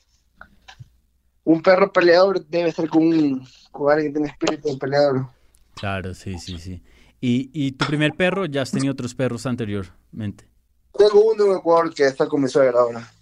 un 1.45 1.63
perro 1.63 1.93
peleador 1.93 2.47
debe 2.47 2.73
ser 2.73 2.89
con, 2.89 3.07
un, 3.07 3.47
con 3.71 3.93
alguien 3.93 4.13
que 4.13 4.19
tiene 4.19 4.33
espíritu 4.33 4.69
de 4.69 4.79
peleador. 4.79 5.29
Claro, 5.75 6.15
sí, 6.15 6.39
sí, 6.39 6.59
sí. 6.59 6.83
¿Y, 7.21 7.51
¿Y 7.53 7.73
tu 7.73 7.85
primer 7.85 8.15
perro 8.15 8.47
ya 8.47 8.63
has 8.63 8.71
tenido 8.71 8.93
otros 8.93 9.15
perros 9.15 9.45
anteriormente? 9.45 10.49
Tengo 10.97 11.31
uno 11.31 11.53
en 11.53 11.59
Ecuador 11.59 11.93
que 11.93 12.05
está 12.05 12.27
con 12.27 12.41
mi 12.41 12.49
suegra 12.49 12.81
ahora. 12.81 13.13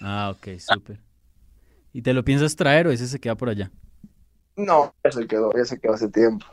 Ah, 0.00 0.34
ok, 0.34 0.58
súper. 0.58 0.98
¿Y 1.92 2.00
te 2.00 2.14
lo 2.14 2.24
piensas 2.24 2.56
traer 2.56 2.86
o 2.86 2.90
ese 2.90 3.06
se 3.06 3.20
queda 3.20 3.34
por 3.34 3.50
allá? 3.50 3.70
No, 4.56 4.94
ese 5.02 5.26
quedó, 5.26 5.52
ese 5.54 5.78
quedó 5.78 5.94
hace 5.94 6.08
tiempo. 6.08 6.46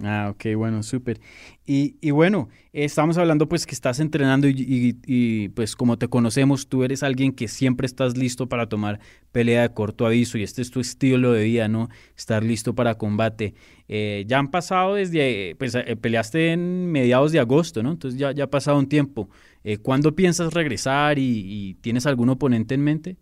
Ah, 0.00 0.32
ok, 0.32 0.56
bueno, 0.56 0.82
súper. 0.82 1.20
Y, 1.66 1.96
y, 2.00 2.12
bueno, 2.12 2.48
estamos 2.72 3.18
hablando 3.18 3.46
pues 3.46 3.66
que 3.66 3.74
estás 3.74 4.00
entrenando 4.00 4.48
y, 4.48 4.96
y, 5.04 5.48
pues 5.50 5.76
como 5.76 5.98
te 5.98 6.08
conocemos, 6.08 6.66
tú 6.66 6.82
eres 6.82 7.02
alguien 7.02 7.32
que 7.32 7.46
siempre 7.46 7.86
estás 7.86 8.16
listo 8.16 8.48
para 8.48 8.68
tomar 8.68 9.00
pelea 9.32 9.62
de 9.62 9.74
corto 9.74 10.06
aviso 10.06 10.38
y 10.38 10.44
este 10.44 10.62
es 10.62 10.70
tu 10.70 10.80
estilo 10.80 11.32
de 11.32 11.44
vida, 11.44 11.68
¿no? 11.68 11.90
Estar 12.16 12.42
listo 12.42 12.74
para 12.74 12.96
combate. 12.96 13.54
Eh, 13.86 14.24
ya 14.26 14.38
han 14.38 14.50
pasado 14.50 14.94
desde, 14.94 15.56
pues 15.58 15.74
eh, 15.74 15.96
peleaste 15.96 16.52
en 16.52 16.90
mediados 16.90 17.30
de 17.30 17.40
agosto, 17.40 17.82
¿no? 17.82 17.90
Entonces 17.92 18.18
ya, 18.18 18.32
ya 18.32 18.44
ha 18.44 18.50
pasado 18.50 18.78
un 18.78 18.88
tiempo. 18.88 19.28
Eh, 19.62 19.76
¿Cuándo 19.76 20.16
piensas 20.16 20.54
regresar 20.54 21.18
y, 21.18 21.74
tienes 21.82 22.06
algún 22.06 22.30
oponente 22.30 22.74
en 22.74 22.82
mente? 22.82 23.16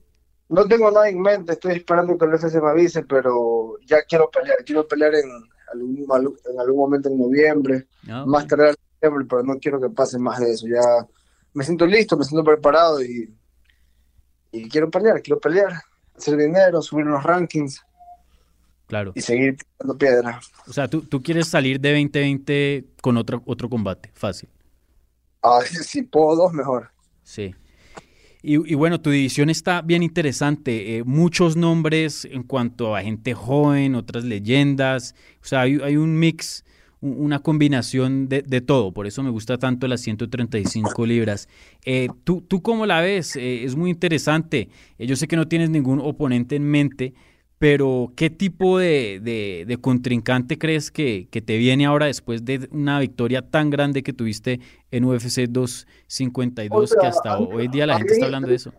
No 0.50 0.66
tengo 0.66 0.90
nada 0.90 1.08
en 1.08 1.20
mente, 1.20 1.52
estoy 1.52 1.76
esperando 1.76 2.18
que 2.18 2.24
el 2.24 2.34
UFC 2.34 2.60
me 2.60 2.70
avise, 2.70 3.04
pero 3.04 3.76
ya 3.86 4.02
quiero 4.02 4.28
pelear, 4.28 4.58
quiero 4.64 4.86
pelear 4.86 5.14
en 5.14 5.30
algún, 5.72 6.36
en 6.52 6.60
algún 6.60 6.76
momento 6.76 7.08
en 7.08 7.18
noviembre, 7.18 7.86
ah, 8.08 8.24
más 8.26 8.48
tarde 8.48 8.70
en 8.70 8.76
noviembre, 9.00 9.26
pero 9.30 9.42
no 9.44 9.60
quiero 9.60 9.80
que 9.80 9.88
pase 9.90 10.18
más 10.18 10.40
de 10.40 10.50
eso. 10.50 10.66
Ya 10.66 11.06
me 11.54 11.62
siento 11.62 11.86
listo, 11.86 12.16
me 12.16 12.24
siento 12.24 12.44
preparado 12.44 13.00
y, 13.00 13.32
y 14.50 14.68
quiero 14.68 14.90
pelear, 14.90 15.22
quiero 15.22 15.38
pelear, 15.40 15.72
hacer 16.16 16.36
dinero, 16.36 16.82
subir 16.82 17.06
los 17.06 17.22
rankings. 17.22 17.80
Claro. 18.88 19.12
Y 19.14 19.20
seguir 19.20 19.56
tirando 19.56 19.96
piedra. 19.96 20.40
O 20.66 20.72
sea, 20.72 20.88
tú, 20.88 21.02
tú 21.02 21.22
quieres 21.22 21.46
salir 21.46 21.80
de 21.80 21.90
2020 21.90 22.86
con 23.00 23.16
otro, 23.16 23.40
otro 23.46 23.70
combate, 23.70 24.10
fácil. 24.14 24.48
Ah, 25.42 25.60
si 25.64 26.02
puedo 26.02 26.34
dos, 26.34 26.52
mejor. 26.52 26.90
Sí. 27.22 27.54
Y, 28.42 28.74
bueno, 28.74 29.00
tu 29.00 29.10
división 29.10 29.50
está 29.50 29.82
bien 29.82 30.02
interesante. 30.02 30.96
Eh, 30.96 31.04
muchos 31.04 31.56
nombres 31.56 32.26
en 32.30 32.42
cuanto 32.42 32.96
a 32.96 33.02
gente 33.02 33.34
joven, 33.34 33.94
otras 33.94 34.24
leyendas. 34.24 35.14
O 35.42 35.46
sea, 35.46 35.60
hay, 35.60 35.96
un 35.96 36.18
mix, 36.18 36.64
una 37.02 37.40
combinación 37.40 38.30
de, 38.30 38.60
todo. 38.62 38.92
Por 38.92 39.06
eso 39.06 39.22
me 39.22 39.28
gusta 39.28 39.58
tanto 39.58 39.86
las 39.88 40.00
135 40.00 41.04
libras. 41.04 41.48
Eh, 41.84 42.08
¿tú, 42.24 42.40
¿tú, 42.40 42.62
cómo 42.62 42.86
la 42.86 43.02
ves? 43.02 43.36
Eh, 43.36 43.64
es 43.64 43.76
muy 43.76 43.90
interesante. 43.90 44.70
yo 44.98 45.16
sé 45.16 45.28
que 45.28 45.36
no 45.36 45.46
tienes 45.46 45.68
ningún 45.68 46.00
oponente 46.00 46.56
en 46.56 46.64
mente, 46.64 47.12
pero 47.60 48.10
¿qué 48.16 48.30
tipo 48.30 48.78
de, 48.78 49.78
contrincante 49.82 50.58
crees 50.58 50.90
que, 50.90 51.28
te 51.30 51.58
viene 51.58 51.84
ahora 51.84 52.06
después 52.06 52.46
de 52.46 52.66
una 52.72 52.98
victoria 52.98 53.42
tan 53.42 53.68
grande 53.68 54.02
que 54.02 54.14
tuviste 54.14 54.60
en 54.90 55.04
UFC 55.04 55.46
252 55.46 56.96
que 56.98 57.06
hasta 57.06 57.38
hoy 57.38 57.68
día 57.68 57.86
la 57.86 57.98
gente 57.98 58.14
está 58.14 58.24
hablando 58.24 58.48
de 58.48 58.54
eso? 58.54 58.72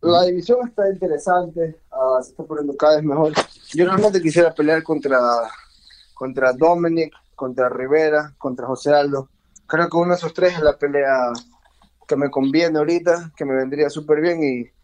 La 0.00 0.22
división 0.22 0.60
está 0.68 0.88
interesante, 0.88 1.76
uh, 1.90 2.22
se 2.22 2.30
está 2.30 2.44
poniendo 2.44 2.76
cada 2.76 2.94
vez 2.94 3.04
mejor. 3.04 3.32
Yo 3.74 3.84
realmente 3.84 4.22
quisiera 4.22 4.54
pelear 4.54 4.84
contra, 4.84 5.18
contra 6.14 6.52
Dominic, 6.52 7.12
contra 7.34 7.68
Rivera, 7.68 8.32
contra 8.38 8.68
José 8.68 8.94
Aldo. 8.94 9.28
Creo 9.66 9.88
que 9.88 9.96
uno 9.96 10.10
de 10.10 10.18
esos 10.18 10.32
tres 10.32 10.54
es 10.54 10.62
la 10.62 10.78
pelea 10.78 11.32
que 12.06 12.14
me 12.14 12.30
conviene 12.30 12.78
ahorita, 12.78 13.32
que 13.36 13.44
me 13.44 13.56
vendría 13.56 13.90
súper 13.90 14.20
bien 14.20 14.40
y 14.40 14.77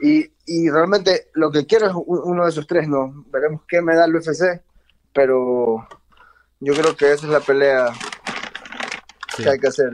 y, 0.00 0.30
y, 0.46 0.70
realmente 0.70 1.28
lo 1.34 1.50
que 1.50 1.66
quiero 1.66 1.86
es 1.86 1.92
uno 1.94 2.44
de 2.44 2.50
esos 2.50 2.66
tres, 2.66 2.88
¿no? 2.88 3.24
Veremos 3.32 3.62
qué 3.68 3.82
me 3.82 3.94
da 3.94 4.04
el 4.04 4.14
UFC, 4.14 4.62
pero 5.12 5.86
yo 6.60 6.74
creo 6.74 6.96
que 6.96 7.12
esa 7.12 7.26
es 7.26 7.32
la 7.32 7.40
pelea 7.40 7.92
que 9.36 9.48
hay 9.48 9.58
que 9.58 9.68
hacer. 9.68 9.92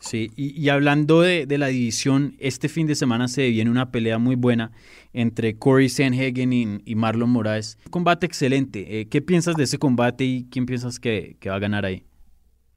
Sí, 0.00 0.30
y, 0.36 0.68
hablando 0.70 1.20
de, 1.20 1.46
la 1.58 1.66
división, 1.66 2.34
este 2.38 2.68
fin 2.68 2.86
de 2.86 2.94
semana 2.94 3.28
se 3.28 3.48
viene 3.48 3.70
una 3.70 3.90
pelea 3.90 4.18
muy 4.18 4.34
buena 4.34 4.72
entre 5.12 5.58
Corey 5.58 5.88
Sanhagen 5.88 6.52
y, 6.52 6.94
Marlon 6.94 7.30
Moraes. 7.30 7.78
Un 7.86 7.90
combate 7.90 8.26
excelente. 8.26 9.00
Eh, 9.00 9.08
¿Qué 9.08 9.20
piensas 9.20 9.56
de 9.56 9.64
ese 9.64 9.78
combate 9.78 10.24
y 10.24 10.46
quién 10.50 10.64
piensas 10.66 10.98
que 10.98 11.36
va 11.46 11.56
a 11.56 11.58
ganar 11.58 11.84
ahí? 11.84 12.04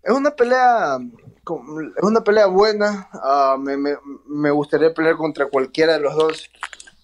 Es 0.04 0.14
una 0.14 0.32
pelea, 0.32 0.98
es 0.98 2.04
una 2.04 2.22
pelea 2.22 2.48
buena. 2.48 3.10
Ah, 3.14 3.56
me, 3.58 4.52
gustaría 4.52 4.94
pelear 4.94 5.16
contra 5.16 5.46
cualquiera 5.46 5.94
de 5.94 6.02
los 6.02 6.14
dos. 6.14 6.50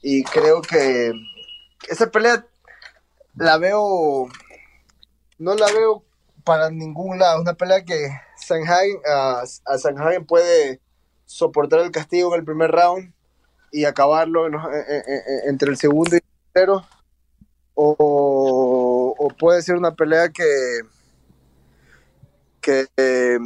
Y 0.01 0.24
creo 0.25 0.62
que 0.62 1.13
esa 1.88 2.12
pelea 2.12 2.46
la 3.36 3.58
veo, 3.58 4.27
no 5.38 5.56
la 5.56 5.68
veo 5.68 6.03
para 6.44 6.70
ningún 6.70 7.20
lado. 7.20 7.38
Es 7.38 7.41
una 7.41 7.53
pelea 7.53 7.86
que 7.86 8.10
Sanhagen, 8.36 8.98
uh, 8.98 9.46
a 9.65 9.77
Sanhagen 9.77 10.25
puede 10.25 10.82
soportar 11.25 11.79
el 11.79 11.91
castigo 11.91 12.34
en 12.34 12.41
el 12.41 12.46
primer 12.46 12.72
round 12.72 13.13
y 13.72 13.86
acabarlo 13.86 14.46
entre 15.48 15.70
el 15.70 15.77
segundo 15.77 16.15
y 16.15 16.20
el 16.20 16.24
tercero. 16.51 16.86
o 17.75 19.27
puede 19.39 19.62
ser 19.62 19.77
una 19.77 19.96
pelea 19.96 20.29
que 20.29 20.44
que, 22.96 23.40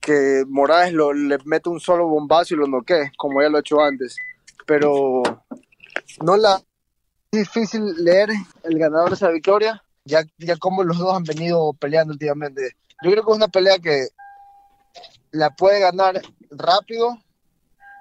que 0.00 0.44
Morales 0.48 0.92
le 0.92 1.38
mete 1.44 1.68
un 1.68 1.80
solo 1.80 2.06
bombazo 2.08 2.54
y 2.54 2.58
lo 2.58 2.66
noquee, 2.66 3.12
como 3.16 3.42
ya 3.42 3.48
lo 3.48 3.58
ha 3.58 3.60
hecho 3.60 3.80
antes. 3.80 4.16
Pero 4.66 5.22
no 6.22 6.36
la 6.36 6.62
es 7.30 7.40
difícil 7.40 7.82
leer 8.04 8.28
el 8.62 8.78
ganador 8.78 9.10
de 9.10 9.14
esa 9.14 9.30
victoria, 9.30 9.82
ya, 10.04 10.22
ya 10.38 10.56
como 10.56 10.84
los 10.84 10.98
dos 10.98 11.16
han 11.16 11.24
venido 11.24 11.72
peleando 11.74 12.12
últimamente. 12.12 12.76
Yo 13.02 13.10
creo 13.10 13.24
que 13.24 13.30
es 13.30 13.36
una 13.36 13.48
pelea 13.48 13.78
que 13.78 14.08
la 15.30 15.50
puede 15.50 15.80
ganar 15.80 16.20
rápido 16.50 17.18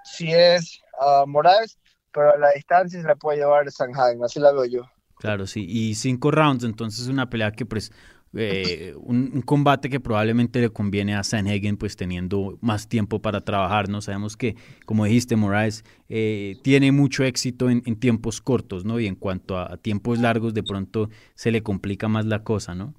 si 0.03 0.33
es 0.33 0.81
uh, 0.99 1.25
Morales, 1.27 1.77
pero 2.11 2.33
a 2.33 2.37
la 2.37 2.51
distancia 2.51 3.01
se 3.01 3.07
la 3.07 3.15
puede 3.15 3.37
llevar 3.37 3.71
Sanhagen, 3.71 4.23
así 4.23 4.39
la 4.39 4.51
veo 4.51 4.65
yo. 4.65 4.81
Claro, 5.17 5.47
sí, 5.47 5.65
y 5.67 5.95
cinco 5.95 6.31
rounds, 6.31 6.63
entonces 6.63 7.03
es 7.03 7.07
una 7.07 7.29
pelea 7.29 7.51
que 7.51 7.65
pues 7.65 7.91
eh, 8.33 8.93
un, 8.97 9.41
combate 9.41 9.89
que 9.89 9.99
probablemente 9.99 10.61
le 10.61 10.69
conviene 10.69 11.15
a 11.15 11.23
Sanhagen, 11.23 11.75
pues 11.75 11.97
teniendo 11.97 12.57
más 12.61 12.87
tiempo 12.87 13.21
para 13.21 13.41
trabajar, 13.41 13.89
¿no? 13.89 14.01
Sabemos 14.01 14.37
que, 14.37 14.55
como 14.85 15.05
dijiste, 15.05 15.35
Moraes 15.35 15.83
eh, 16.07 16.57
tiene 16.63 16.91
mucho 16.91 17.23
éxito 17.23 17.69
en, 17.69 17.81
tiempos 17.97 18.39
cortos, 18.41 18.85
¿no? 18.85 18.99
Y 18.99 19.07
en 19.07 19.15
cuanto 19.15 19.57
a, 19.57 19.77
tiempos 19.77 20.19
largos, 20.19 20.53
de 20.53 20.63
pronto 20.63 21.09
se 21.35 21.51
le 21.51 21.61
complica 21.61 22.07
más 22.07 22.25
la 22.25 22.43
cosa, 22.43 22.73
¿no? 22.73 22.93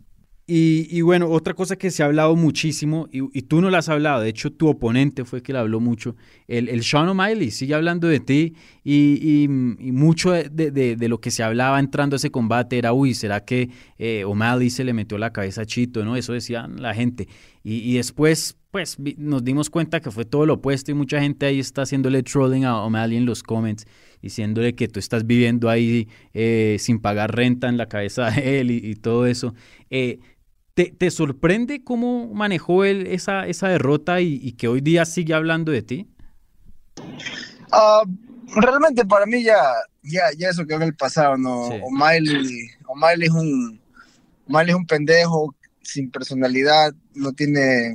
Y, 0.55 1.01
bueno, 1.01 1.31
otra 1.31 1.55
cosa 1.55 1.77
que 1.77 1.91
se 1.91 2.03
ha 2.03 2.07
hablado 2.07 2.37
muchísimo, 2.37 3.09
y, 3.11 3.41
tú 3.41 3.63
no 3.63 3.71
la 3.71 3.79
has 3.79 3.89
hablado, 3.89 4.21
de 4.21 4.29
hecho 4.29 4.53
tu 4.53 4.69
oponente 4.69 5.25
fue 5.25 5.43
que 5.43 5.55
le 5.55 5.59
habló 5.59 5.81
mucho, 5.81 6.15
el, 6.47 6.69
el 6.69 6.85
Sean 6.85 7.09
O'Malley 7.09 7.51
sigue 7.51 7.75
hablando 7.75 8.07
de 8.07 8.21
ti 8.21 8.55
y, 8.85 9.47
mucho 9.49 10.33
de, 10.33 11.09
lo 11.09 11.23
que 11.23 11.31
se 11.31 11.43
hablaba 11.43 11.81
entrando 11.81 12.17
a 12.17 12.19
ese 12.19 12.31
combate 12.31 12.77
era, 12.77 12.93
uy, 12.93 13.15
¿será 13.15 13.47
que 13.47 13.71
eh, 13.97 14.25
O'Malley 14.27 14.69
se 14.69 14.85
le 14.85 14.93
metió 14.93 15.17
la 15.17 15.33
cabeza 15.33 15.63
a 15.63 15.65
Chito? 15.65 16.05
¿no? 16.05 16.17
Eso 16.17 16.35
decían 16.35 16.83
la 16.83 16.93
gente. 16.93 17.29
Y, 17.65 17.95
después, 17.95 18.57
pues 18.73 18.99
nos 19.17 19.45
dimos 19.45 19.71
cuenta 19.71 20.01
que 20.01 20.11
fue 20.11 20.25
todo 20.25 20.45
lo 20.47 20.55
opuesto 20.55 20.91
y 20.91 20.95
mucha 20.95 21.21
gente 21.21 21.47
ahí 21.47 21.61
está 21.61 21.83
haciéndole 21.83 22.25
trolling 22.25 22.65
a 22.65 22.83
O'Malley 22.83 23.17
en 23.19 23.25
los 23.25 23.43
comments, 23.43 23.87
diciéndole 24.21 24.75
que 24.75 24.89
tú 24.89 24.99
estás 24.99 25.27
viviendo 25.27 25.71
ahí 25.71 26.09
eh, 26.35 26.77
sin 26.81 26.99
pagar 26.99 27.35
renta 27.35 27.69
en 27.69 27.77
la 27.77 27.87
cabeza 27.87 28.31
de 28.33 28.61
él 28.61 28.71
y, 28.73 28.97
todo 28.97 29.27
eso. 29.27 29.55
Eh, 29.91 30.19
¿Te, 30.75 31.11
sorprende 31.11 31.85
cómo 31.85 32.33
manejó 32.33 32.85
él 32.85 33.07
esa, 33.07 33.47
esa 33.47 33.69
derrota 33.69 34.23
y, 34.23 34.53
que 34.53 34.69
hoy 34.69 34.81
día 34.81 35.05
sigue 35.05 35.35
hablando 35.35 35.71
de 35.71 35.83
ti? 35.83 36.09
Ah, 37.71 38.05
realmente 38.57 39.05
para 39.05 39.27
mí 39.27 39.43
ya, 39.43 39.61
ya, 40.03 40.23
ya 40.37 40.49
eso 40.49 40.67
quedó 40.67 40.79
en 40.79 40.85
el 40.85 40.97
pasado, 40.97 41.37
¿no? 41.37 41.69
Sí. 41.69 41.79
O'Malley, 41.83 43.27
es 43.27 43.31
un 43.31 43.81
es 44.67 44.75
un 44.75 44.87
pendejo 44.87 45.55
sin 45.83 46.11
personalidad, 46.11 46.95
no 47.15 47.33
tiene, 47.33 47.95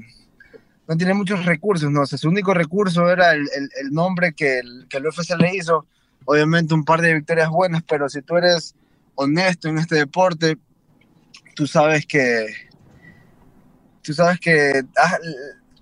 no 0.87 0.95
tiene 0.97 1.15
muchos 1.15 1.45
recursos, 1.45 1.89
¿no? 1.89 2.05
su 2.05 2.27
único 2.27 2.53
recurso 2.53 3.09
era 3.09 3.31
el, 3.33 3.49
nombre 3.89 4.33
que 4.33 4.59
el, 4.59 4.85
que 4.87 4.97
el 4.97 5.07
UFC 5.07 5.35
le 5.39 5.55
hizo. 5.55 5.87
Obviamente 6.25 6.73
un 6.73 6.83
par 6.83 7.01
de 7.01 7.13
victorias 7.13 7.49
buenas, 7.49 7.81
pero 7.87 8.09
si 8.09 8.21
tú 8.21 8.35
eres 8.35 8.75
honesto 9.15 9.69
en 9.69 9.77
este 9.77 9.95
deporte, 9.95 10.57
tú 11.55 11.65
sabes 11.65 12.05
que, 12.05 12.47
tú 14.07 14.13
sabes 14.13 14.39
que 14.39 14.85
ah, 14.97 15.17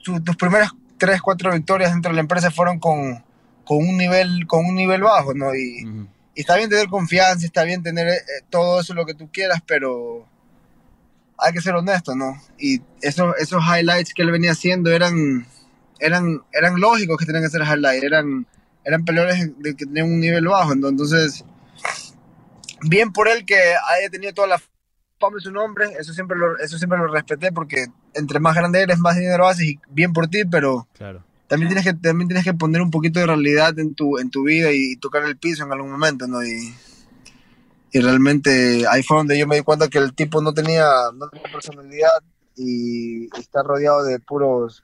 tus 0.04 0.36
primeras 0.36 0.72
tres, 0.98 1.22
cuatro 1.22 1.52
victorias 1.52 1.92
dentro 1.92 2.10
de 2.10 2.16
la 2.16 2.22
empresa 2.22 2.50
fueron 2.50 2.80
con, 2.80 3.24
con 3.64 3.78
un 3.78 3.96
nivel, 3.98 4.48
con 4.48 4.66
un 4.66 4.74
nivel 4.74 5.04
bajo, 5.04 5.36
¿no? 5.36 5.54
Y, 5.54 6.08
está 6.34 6.58
bien 6.58 6.70
tener 6.70 6.88
confianza, 6.88 7.46
está 7.46 7.64
bien 7.64 7.84
tener 7.84 8.08
eh, 8.08 8.20
todo 8.50 8.82
eso 8.82 8.96
lo 8.96 9.06
que 9.06 9.14
tú 9.14 9.30
quieras, 9.32 9.62
pero 9.66 10.28
hay 11.38 11.54
que 11.54 11.62
ser 11.62 11.76
honesto, 11.76 12.16
¿no? 12.16 12.42
Y 12.58 12.82
esos, 13.00 13.36
esos 13.38 13.64
highlights 13.64 14.14
que 14.16 14.24
él 14.24 14.32
venía 14.32 14.54
haciendo 14.54 14.92
eran, 14.92 15.46
eran, 16.00 16.42
eran 16.52 16.80
lógicos 16.80 17.18
que 17.18 17.28
tenían 17.28 17.44
que 17.44 17.52
ser 17.52 17.62
highlights, 17.62 18.04
eran, 18.04 18.48
eran 18.84 19.06
peleadores 19.06 19.52
que 19.62 19.86
tenían 19.86 20.08
un 20.08 20.20
nivel 20.20 20.48
bajo, 20.48 20.74
entonces, 20.74 21.46
bien 22.82 23.14
por 23.14 23.28
él 23.28 23.46
que 23.46 23.56
haya 23.56 24.10
tenido 24.10 24.34
toda 24.34 24.48
la 24.48 24.62
fama 25.20 25.36
de 25.36 25.42
su 25.42 25.52
nombre, 25.52 25.90
eso 26.00 26.14
siempre 26.14 26.38
lo, 26.38 26.58
eso 26.60 26.78
siempre 26.78 26.98
lo 26.98 27.08
respeté 27.08 27.52
porque 27.52 27.88
entre 28.14 28.40
más 28.40 28.56
grande 28.56 28.82
eres, 28.82 29.00
más 29.00 29.16
dinero 29.16 29.48
haces 29.48 29.66
y 29.66 29.80
bien 29.90 30.14
por 30.14 30.28
ti, 30.28 30.46
pero 30.46 30.88
claro. 30.94 31.24
también, 31.48 31.70
tienes 31.70 31.86
que, 31.86 31.94
también 31.94 32.28
tienes 32.28 32.44
que 32.44 32.54
poner 32.54 32.82
un 32.82 32.92
poquito 32.92 33.20
de 33.20 33.28
realidad 33.28 33.78
en 33.80 33.96
tu, 33.96 34.18
en 34.18 34.30
tu 34.30 34.44
vida 34.44 34.72
y 34.72 34.98
tocar 34.98 35.24
el 35.24 35.38
piso 35.38 35.64
en 35.64 35.72
algún 35.72 35.92
momento, 35.92 36.28
¿no? 36.28 36.44
Y, 36.44 36.76
y 37.92 38.00
realmente 38.00 38.86
ahí 38.90 39.04
fue 39.04 39.18
donde 39.18 39.38
yo 39.40 39.48
me 39.48 39.56
di 39.56 39.62
cuenta 39.62 39.88
que 39.88 40.00
el 40.00 40.14
tipo 40.14 40.42
no 40.42 40.54
tenía, 40.54 40.86
no 41.14 41.30
tenía 41.30 41.52
personalidad 41.52 42.10
y 42.58 43.26
está 43.38 43.64
rodeado 43.64 44.04
de 44.04 44.20
puros 44.20 44.84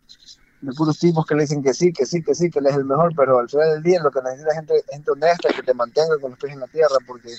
de 0.62 0.74
puros 0.74 1.00
tipos 1.00 1.26
que 1.26 1.36
le 1.36 1.42
dicen 1.42 1.64
que 1.64 1.74
sí, 1.74 1.92
que 1.92 2.06
sí, 2.06 2.22
que 2.22 2.36
sí, 2.36 2.50
que 2.52 2.60
él 2.60 2.68
es 2.68 2.76
el 2.76 2.86
mejor, 2.86 3.14
pero 3.16 3.40
al 3.40 3.50
final 3.50 3.72
del 3.72 3.84
día 3.84 4.00
lo 4.02 4.12
que 4.12 4.22
necesita 4.22 4.52
es 4.52 4.56
gente, 4.56 4.74
gente 4.92 5.12
honesta 5.12 5.50
que 5.56 5.64
te 5.64 5.74
mantenga 5.74 6.20
con 6.20 6.32
los 6.32 6.40
pies 6.40 6.54
en 6.54 6.60
la 6.60 6.68
tierra, 6.68 6.98
porque 7.08 7.30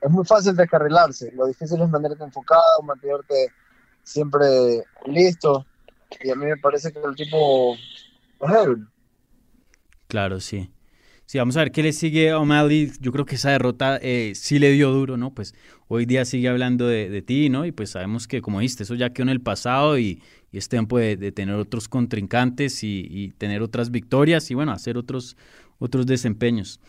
es 0.00 0.10
muy 0.10 0.24
fácil 0.24 0.54
descarrilarse, 0.56 1.32
lo 1.32 1.46
difícil 1.46 1.80
es 1.80 1.88
mantenerte 1.88 2.24
enfocado, 2.24 2.82
mantenerte 2.84 3.52
siempre 4.02 4.46
listo, 5.06 5.66
y 6.22 6.30
a 6.30 6.34
mí 6.34 6.46
me 6.46 6.56
parece 6.56 6.92
que 6.92 7.00
el 7.00 7.14
tipo 7.14 7.74
es 7.74 8.50
él. 8.64 8.86
Claro, 10.06 10.40
sí. 10.40 10.70
Sí, 11.26 11.36
vamos 11.36 11.58
a 11.58 11.60
ver 11.60 11.72
qué 11.72 11.82
le 11.82 11.92
sigue 11.92 12.30
a 12.30 12.38
O'Malley. 12.38 12.90
Yo 13.00 13.12
creo 13.12 13.26
que 13.26 13.34
esa 13.34 13.50
derrota 13.50 13.98
eh, 14.00 14.32
sí 14.34 14.58
le 14.58 14.70
dio 14.72 14.90
duro, 14.90 15.18
¿no? 15.18 15.34
Pues 15.34 15.54
hoy 15.86 16.06
día 16.06 16.24
sigue 16.24 16.48
hablando 16.48 16.86
de, 16.86 17.20
ti, 17.20 17.50
¿no? 17.50 17.66
Y 17.66 17.72
pues 17.72 17.90
sabemos 17.90 18.26
que, 18.26 18.40
como 18.40 18.60
dijiste, 18.60 18.84
eso 18.84 18.94
ya 18.94 19.10
quedó 19.10 19.24
en 19.24 19.28
el 19.28 19.42
pasado 19.42 19.98
y, 19.98 20.22
es 20.52 20.70
tiempo 20.70 20.98
de, 20.98 21.30
tener 21.32 21.56
otros 21.56 21.86
contrincantes 21.86 22.82
y, 22.82 23.06
y, 23.10 23.32
tener 23.32 23.60
otras 23.60 23.90
victorias 23.90 24.50
y, 24.50 24.54
bueno, 24.54 24.72
hacer 24.72 24.96
otros, 24.96 25.36
otros 25.78 26.06
desempeños. 26.06 26.80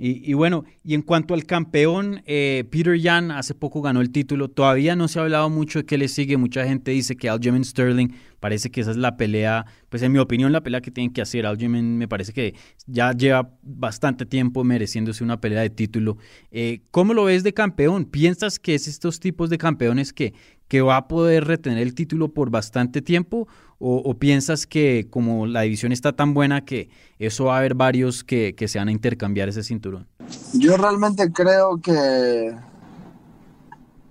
Y, 0.00 0.32
bueno, 0.34 0.64
y 0.84 0.94
en 0.94 1.02
cuanto 1.02 1.34
al 1.34 1.44
campeón, 1.44 2.22
eh, 2.24 2.64
Peter 2.70 2.96
Yan 2.96 3.32
hace 3.32 3.52
poco 3.52 3.82
ganó 3.82 4.00
el 4.00 4.12
título. 4.12 4.48
Todavía 4.48 4.94
no 4.94 5.08
se 5.08 5.18
ha 5.18 5.22
hablado 5.22 5.50
mucho 5.50 5.80
de 5.80 5.86
qué 5.86 5.98
le 5.98 6.06
sigue. 6.06 6.36
Mucha 6.36 6.64
gente 6.66 6.92
dice 6.92 7.16
que 7.16 7.28
Aljamain 7.28 7.64
Sterling 7.64 8.10
parece 8.38 8.70
que 8.70 8.80
esa 8.80 8.92
es 8.92 8.96
la 8.96 9.16
pelea, 9.16 9.66
pues 9.88 10.04
en 10.04 10.12
mi 10.12 10.20
opinión, 10.20 10.52
la 10.52 10.62
pelea 10.62 10.80
que 10.80 10.92
tienen 10.92 11.12
que 11.12 11.20
hacer. 11.20 11.46
Aljamain 11.46 11.98
me 11.98 12.06
parece 12.06 12.32
que 12.32 12.54
ya 12.86 13.10
lleva 13.12 13.50
bastante 13.62 14.24
tiempo 14.24 14.62
mereciéndose 14.62 15.24
una 15.24 15.40
pelea 15.40 15.62
de 15.62 15.70
título. 15.70 16.16
Eh, 16.52 16.82
¿Cómo 16.92 17.12
lo 17.12 17.24
ves 17.24 17.42
de 17.42 17.52
campeón? 17.52 18.04
¿Piensas 18.04 18.60
que 18.60 18.76
es 18.76 18.86
estos 18.86 19.18
tipos 19.18 19.50
de 19.50 19.58
campeones 19.58 20.12
que, 20.12 20.32
que 20.68 20.82
va 20.82 20.96
a 20.96 21.08
poder 21.08 21.46
retener 21.46 21.78
el 21.78 21.94
título 21.94 22.28
por 22.28 22.50
bastante 22.50 23.02
tiempo? 23.02 23.48
¿O, 23.80 24.12
piensas 24.18 24.66
que 24.66 25.06
como 25.08 25.46
la 25.46 25.60
división 25.60 25.92
está 25.92 26.12
tan 26.12 26.34
buena 26.34 26.64
que 26.64 26.90
eso 27.20 27.44
va 27.44 27.54
a 27.54 27.58
haber 27.58 27.74
varios 27.74 28.24
que, 28.24 28.56
que, 28.56 28.66
se 28.66 28.80
van 28.80 28.88
a 28.88 28.92
intercambiar 28.92 29.48
ese 29.48 29.62
cinturón? 29.62 30.08
Yo 30.52 30.76
realmente 30.76 31.32
creo 31.32 31.80
que, 31.80 32.56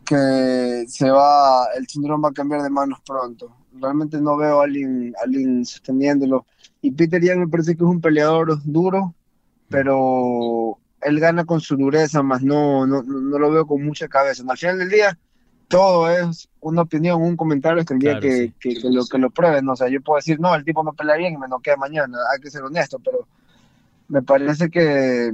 que 0.06 0.86
se 0.88 1.10
va, 1.12 1.66
el 1.78 1.86
cinturón 1.86 2.24
va 2.24 2.30
a 2.30 2.34
cambiar 2.34 2.62
de 2.62 2.70
manos 2.70 3.00
pronto. 3.06 3.54
Realmente 3.74 4.22
no 4.22 4.38
veo 4.38 4.62
a 4.62 4.64
alguien, 4.64 5.14
alguien 5.22 5.66
sosteniéndolo. 5.66 6.46
Y 6.82 6.92
Peter 6.92 7.22
Young 7.22 7.40
me 7.40 7.48
parece 7.50 7.76
que 7.76 7.84
es 7.84 7.90
un 7.90 8.00
peleador 8.00 8.62
duro, 8.64 9.14
pero 9.68 10.80
él 11.02 11.20
gana 11.20 11.44
con 11.44 11.60
su 11.60 11.76
dureza, 11.76 12.24
más 12.24 12.42
no, 12.42 12.88
no, 12.88 13.04
no 13.04 13.38
lo 13.38 13.52
veo 13.52 13.68
con 13.68 13.84
mucha 13.84 14.08
cabeza. 14.08 14.44
Al 14.48 14.58
final 14.58 14.80
del 14.80 14.90
día, 14.90 15.20
todo 15.68 16.10
es 16.10 16.50
una 16.60 16.84
opinión, 16.84 17.22
un 17.22 17.36
comentario 17.36 17.84
que 17.86 17.94
el 17.94 18.00
día 18.00 18.20
que, 18.20 18.54
lo, 18.84 19.06
que 19.06 19.18
lo 19.18 19.30
prueben. 19.30 19.68
O 19.70 19.76
sea, 19.76 19.90
yo 19.90 20.02
puedo 20.02 20.18
decir, 20.18 20.40
no, 20.40 20.56
el 20.56 20.64
tipo 20.64 20.84
no 20.84 20.94
pelea 20.94 21.18
bien 21.18 21.34
y 21.34 21.38
me 21.38 21.48
noquea 21.48 21.76
mañana, 21.78 22.18
hay 22.34 22.42
que 22.42 22.50
ser 22.50 22.64
honesto, 22.64 23.00
pero 23.00 23.28
me 24.08 24.22
parece 24.22 24.70
que, 24.70 25.34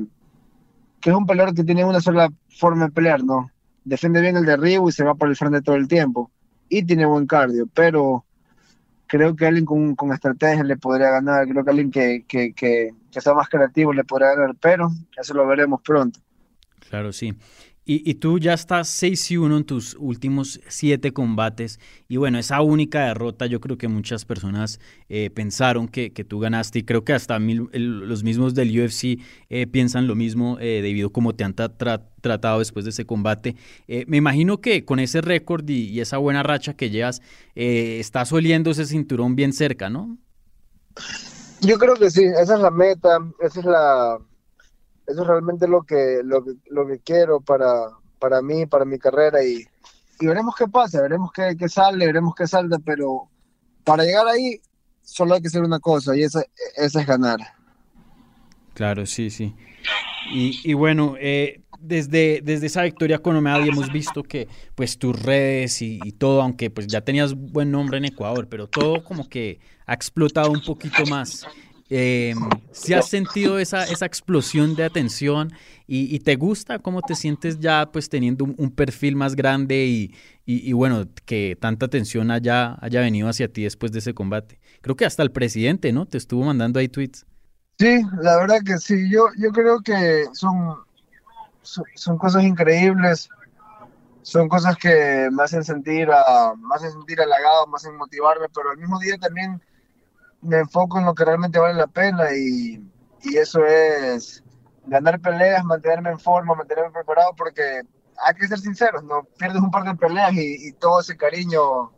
que 0.99 1.09
es 1.09 1.15
un 1.15 1.25
peleador 1.25 1.53
que 1.53 1.63
tiene 1.63 1.85
una 1.85 2.01
sola 2.01 2.29
forma 2.49 2.85
de 2.85 2.91
pelear, 2.91 3.23
¿no? 3.23 3.51
Defiende 3.83 4.21
bien 4.21 4.37
el 4.37 4.45
derribo 4.45 4.89
y 4.89 4.91
se 4.91 5.03
va 5.03 5.15
por 5.15 5.29
el 5.29 5.35
frente 5.35 5.61
todo 5.61 5.75
el 5.75 5.87
tiempo. 5.87 6.31
Y 6.69 6.83
tiene 6.83 7.05
buen 7.05 7.27
cardio, 7.27 7.67
pero 7.73 8.25
creo 9.05 9.35
que 9.35 9.45
alguien 9.45 9.65
con, 9.65 9.95
con 9.95 10.11
estrategia 10.11 10.63
le 10.63 10.77
podría 10.77 11.11
ganar, 11.11 11.47
creo 11.47 11.63
que 11.63 11.69
alguien 11.69 11.91
que, 11.91 12.25
que, 12.27 12.53
que, 12.53 12.95
que 13.11 13.21
sea 13.21 13.33
más 13.33 13.47
creativo 13.49 13.93
le 13.93 14.03
podría 14.03 14.33
ganar, 14.33 14.55
pero 14.59 14.89
eso 15.15 15.33
lo 15.35 15.45
veremos 15.45 15.81
pronto. 15.81 16.19
Claro, 16.89 17.13
sí. 17.13 17.35
Y, 17.85 18.13
tú 18.13 18.39
ya 18.39 18.53
estás 18.53 18.87
6 18.87 19.31
y 19.31 19.37
1 19.37 19.57
en 19.57 19.63
tus 19.65 19.97
últimos 19.99 20.61
7 20.69 21.11
combates. 21.11 21.81
Y 22.07 22.15
bueno, 22.15 22.39
esa 22.39 22.61
única 22.61 23.07
derrota 23.07 23.45
yo 23.45 23.59
creo 23.59 23.77
que 23.77 23.89
muchas 23.89 24.23
personas 24.23 24.79
eh, 25.09 25.29
pensaron 25.29 25.89
que, 25.89 26.09
tú 26.09 26.39
ganaste. 26.39 26.79
Y 26.79 26.83
creo 26.83 27.03
que 27.03 27.11
hasta 27.11 27.37
los 27.39 28.23
mismos 28.23 28.53
del 28.53 28.69
UFC 28.79 29.19
eh, 29.49 29.67
piensan 29.67 30.07
lo 30.07 30.15
mismo 30.15 30.57
eh, 30.61 30.81
debido 30.81 31.09
a 31.09 31.11
cómo 31.11 31.35
te 31.35 31.43
han 31.43 31.55
tratado 31.55 32.59
después 32.59 32.85
de 32.85 32.91
ese 32.91 33.05
combate. 33.05 33.57
me 34.07 34.15
imagino 34.15 34.61
que 34.61 34.85
con 34.85 34.99
ese 34.99 35.19
récord 35.19 35.67
y, 35.67 35.99
esa 35.99 36.17
buena 36.17 36.41
racha 36.41 36.75
que 36.75 36.89
llevas, 36.89 37.21
estás 37.53 38.31
oliendo 38.31 38.71
ese 38.71 38.85
cinturón 38.85 39.35
bien 39.35 39.51
cerca, 39.51 39.89
¿no? 39.89 40.17
Yo 41.59 41.77
creo 41.77 41.95
que 41.95 42.09
sí, 42.09 42.23
esa 42.23 42.55
es 42.55 42.61
la 42.61 42.71
meta, 42.71 43.19
esa 43.41 43.59
es 43.59 43.65
la 43.65 44.19
eso 45.07 45.21
es 45.21 45.27
realmente 45.27 45.67
lo 45.67 45.83
que, 45.83 46.21
lo 46.23 46.43
que, 46.43 46.51
lo 46.69 46.87
que 46.87 46.99
quiero 46.99 47.41
para, 47.41 47.89
para 48.19 48.41
mí, 48.41 48.65
para 48.65 48.85
mi 48.85 48.97
carrera 48.97 49.43
y, 49.43 49.65
y 50.19 50.25
veremos 50.25 50.55
qué 50.55 50.67
pasa, 50.67 51.01
veremos 51.01 51.31
qué, 51.31 51.55
qué, 51.57 51.67
sale, 51.67 52.05
veremos 52.05 52.33
qué 52.35 52.47
salta, 52.47 52.77
pero 52.79 53.29
para 53.83 54.03
llegar 54.03 54.27
ahí 54.27 54.61
solo 55.01 55.35
hay 55.35 55.41
que 55.41 55.47
hacer 55.47 55.61
una 55.61 55.79
cosa 55.79 56.15
y 56.15 56.23
esa, 56.23 56.43
esa 56.77 57.01
es 57.01 57.07
ganar. 57.07 57.39
Claro, 58.73 59.05
sí, 59.05 59.29
sí. 59.29 59.53
Y, 60.31 60.59
y 60.63 60.73
bueno, 60.73 61.15
eh, 61.19 61.61
desde, 61.83 62.41
desde 62.41 62.67
esa 62.67 62.83
victoria 62.83 63.19
con 63.19 63.35
Omeadi 63.35 63.67
hemos 63.67 63.91
visto 63.91 64.23
que 64.23 64.47
pues 64.73 64.97
tus 64.97 65.21
redes 65.21 65.81
y, 65.81 65.99
y, 66.03 66.13
todo, 66.13 66.41
aunque 66.41 66.69
pues 66.69 66.87
ya 66.87 67.01
tenías 67.01 67.33
buen 67.33 67.71
nombre 67.71 67.97
en 67.97 68.05
Ecuador, 68.05 68.47
pero 68.47 68.67
todo 68.67 69.03
como 69.03 69.27
que 69.27 69.59
ha 69.85 69.93
explotado 69.93 70.49
un 70.49 70.61
poquito 70.61 71.05
más. 71.05 71.45
Eh, 71.89 72.33
si 72.71 72.93
has 72.93 73.09
sentido 73.09 73.59
esa, 73.59 73.83
esa 73.83 74.05
explosión 74.05 74.75
de 74.75 74.83
atención 74.83 75.51
y, 75.85 76.17
te 76.19 76.37
gusta 76.37 76.79
cómo 76.79 77.01
te 77.01 77.13
sientes 77.13 77.59
ya 77.59 77.91
pues 77.91 78.09
teniendo 78.09 78.45
un, 78.45 78.71
perfil 78.71 79.15
más 79.15 79.35
grande 79.35 79.85
y, 79.85 80.15
y, 80.45 80.73
bueno, 80.73 81.05
que 81.25 81.57
tanta 81.59 81.85
atención 81.85 82.31
haya, 82.31 82.77
haya 82.81 83.01
venido 83.01 83.27
hacia 83.27 83.51
ti 83.51 83.63
después 83.63 83.91
de 83.91 83.99
ese 83.99 84.13
combate. 84.13 84.59
Creo 84.81 84.95
que 84.95 85.05
hasta 85.05 85.23
el 85.23 85.31
presidente, 85.31 85.91
¿no? 85.91 86.05
Te 86.07 86.17
estuvo 86.17 86.43
mandando 86.43 86.79
ahí 86.79 86.87
tweets. 86.87 87.25
Sí, 87.79 88.01
la 88.21 88.37
verdad 88.37 88.59
que 88.65 88.77
sí. 88.77 89.09
Yo, 89.09 89.27
yo 89.37 89.51
creo 89.51 89.81
que 89.81 90.25
son, 90.33 90.77
son, 91.61 92.17
cosas 92.17 92.43
increíbles. 92.43 93.29
Son 94.21 94.47
cosas 94.47 94.77
que 94.77 95.27
me 95.31 95.43
hacen 95.43 95.63
sentir, 95.63 96.09
a, 96.09 96.53
me 96.55 96.75
hacen 96.75 96.91
sentir 96.91 97.19
halagado, 97.19 97.67
me 97.67 97.75
hacen 97.75 97.97
motivarme, 97.97 98.47
pero 98.53 98.71
al 98.71 98.77
mismo 98.77 98.97
día 98.99 99.17
también 99.17 99.61
me 100.43 100.59
enfoco 100.59 100.99
en 100.99 101.05
lo 101.05 101.13
que 101.13 101.25
realmente 101.25 101.59
vale 101.59 101.75
la 101.75 101.87
pena 101.87 102.33
y, 102.35 102.85
y 103.21 103.37
eso 103.37 103.65
es 103.65 104.43
ganar 104.85 105.19
peleas, 105.19 105.63
mantenerme 105.63 106.11
en 106.11 106.19
forma, 106.19 106.55
mantenerme 106.55 106.91
preparado, 106.91 107.33
porque 107.37 107.81
hay 108.17 108.35
que 108.35 108.47
ser 108.47 108.59
sinceros, 108.59 109.03
no 109.03 109.23
pierdes 109.37 109.61
un 109.61 109.71
par 109.71 109.83
de 109.83 109.95
peleas 109.95 110.33
y, 110.33 110.67
y 110.67 110.71
todo 110.73 110.99
ese 110.99 111.17
cariño 111.17 111.91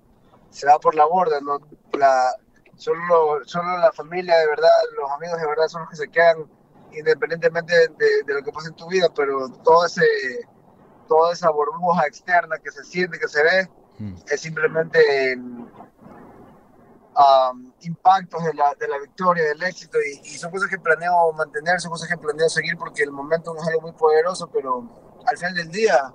se 0.49 0.67
va 0.67 0.79
por 0.79 0.95
la 0.95 1.05
borda, 1.05 1.41
no 1.41 1.59
la 1.97 2.31
solo, 2.77 3.39
solo 3.45 3.77
la 3.77 3.91
familia 3.91 4.37
de 4.37 4.47
verdad, 4.47 4.69
los 4.99 5.11
amigos 5.11 5.39
de 5.39 5.47
verdad 5.47 5.67
son 5.67 5.81
los 5.81 5.89
que 5.89 5.95
se 5.97 6.07
quedan 6.09 6.45
independientemente 6.91 7.73
de, 7.73 8.33
lo 8.33 8.43
que 8.43 8.51
pase 8.51 8.69
en 8.69 8.75
tu 8.75 8.87
vida, 8.87 9.07
pero 9.15 9.49
todo 9.63 9.85
ese 9.85 10.05
toda 11.07 11.33
esa 11.33 11.51
burbuja 11.51 12.07
externa 12.07 12.57
que 12.57 12.71
se 12.71 12.83
siente, 12.83 13.19
que 13.19 13.27
se 13.27 13.43
ve, 13.43 13.69
mm. 13.99 14.15
es 14.27 14.41
simplemente 14.41 15.37
impactos 17.81 18.43
de 18.43 18.53
la, 18.53 18.73
de 18.79 18.87
la, 18.87 18.99
victoria, 18.99 19.43
del 19.45 19.63
éxito, 19.63 19.97
y, 20.01 20.37
son 20.37 20.51
cosas 20.51 20.69
que 20.69 20.77
planeo 20.77 21.31
mantener, 21.33 21.79
son 21.79 21.91
cosas 21.91 22.09
que 22.09 22.17
planeo 22.17 22.49
seguir 22.49 22.77
porque 22.77 23.03
el 23.03 23.11
momento 23.11 23.55
es 23.57 23.67
algo 23.67 23.81
muy 23.81 23.93
poderoso, 23.93 24.49
pero 24.51 24.87
al 25.25 25.37
final 25.37 25.55
del 25.55 25.69
día 25.69 26.13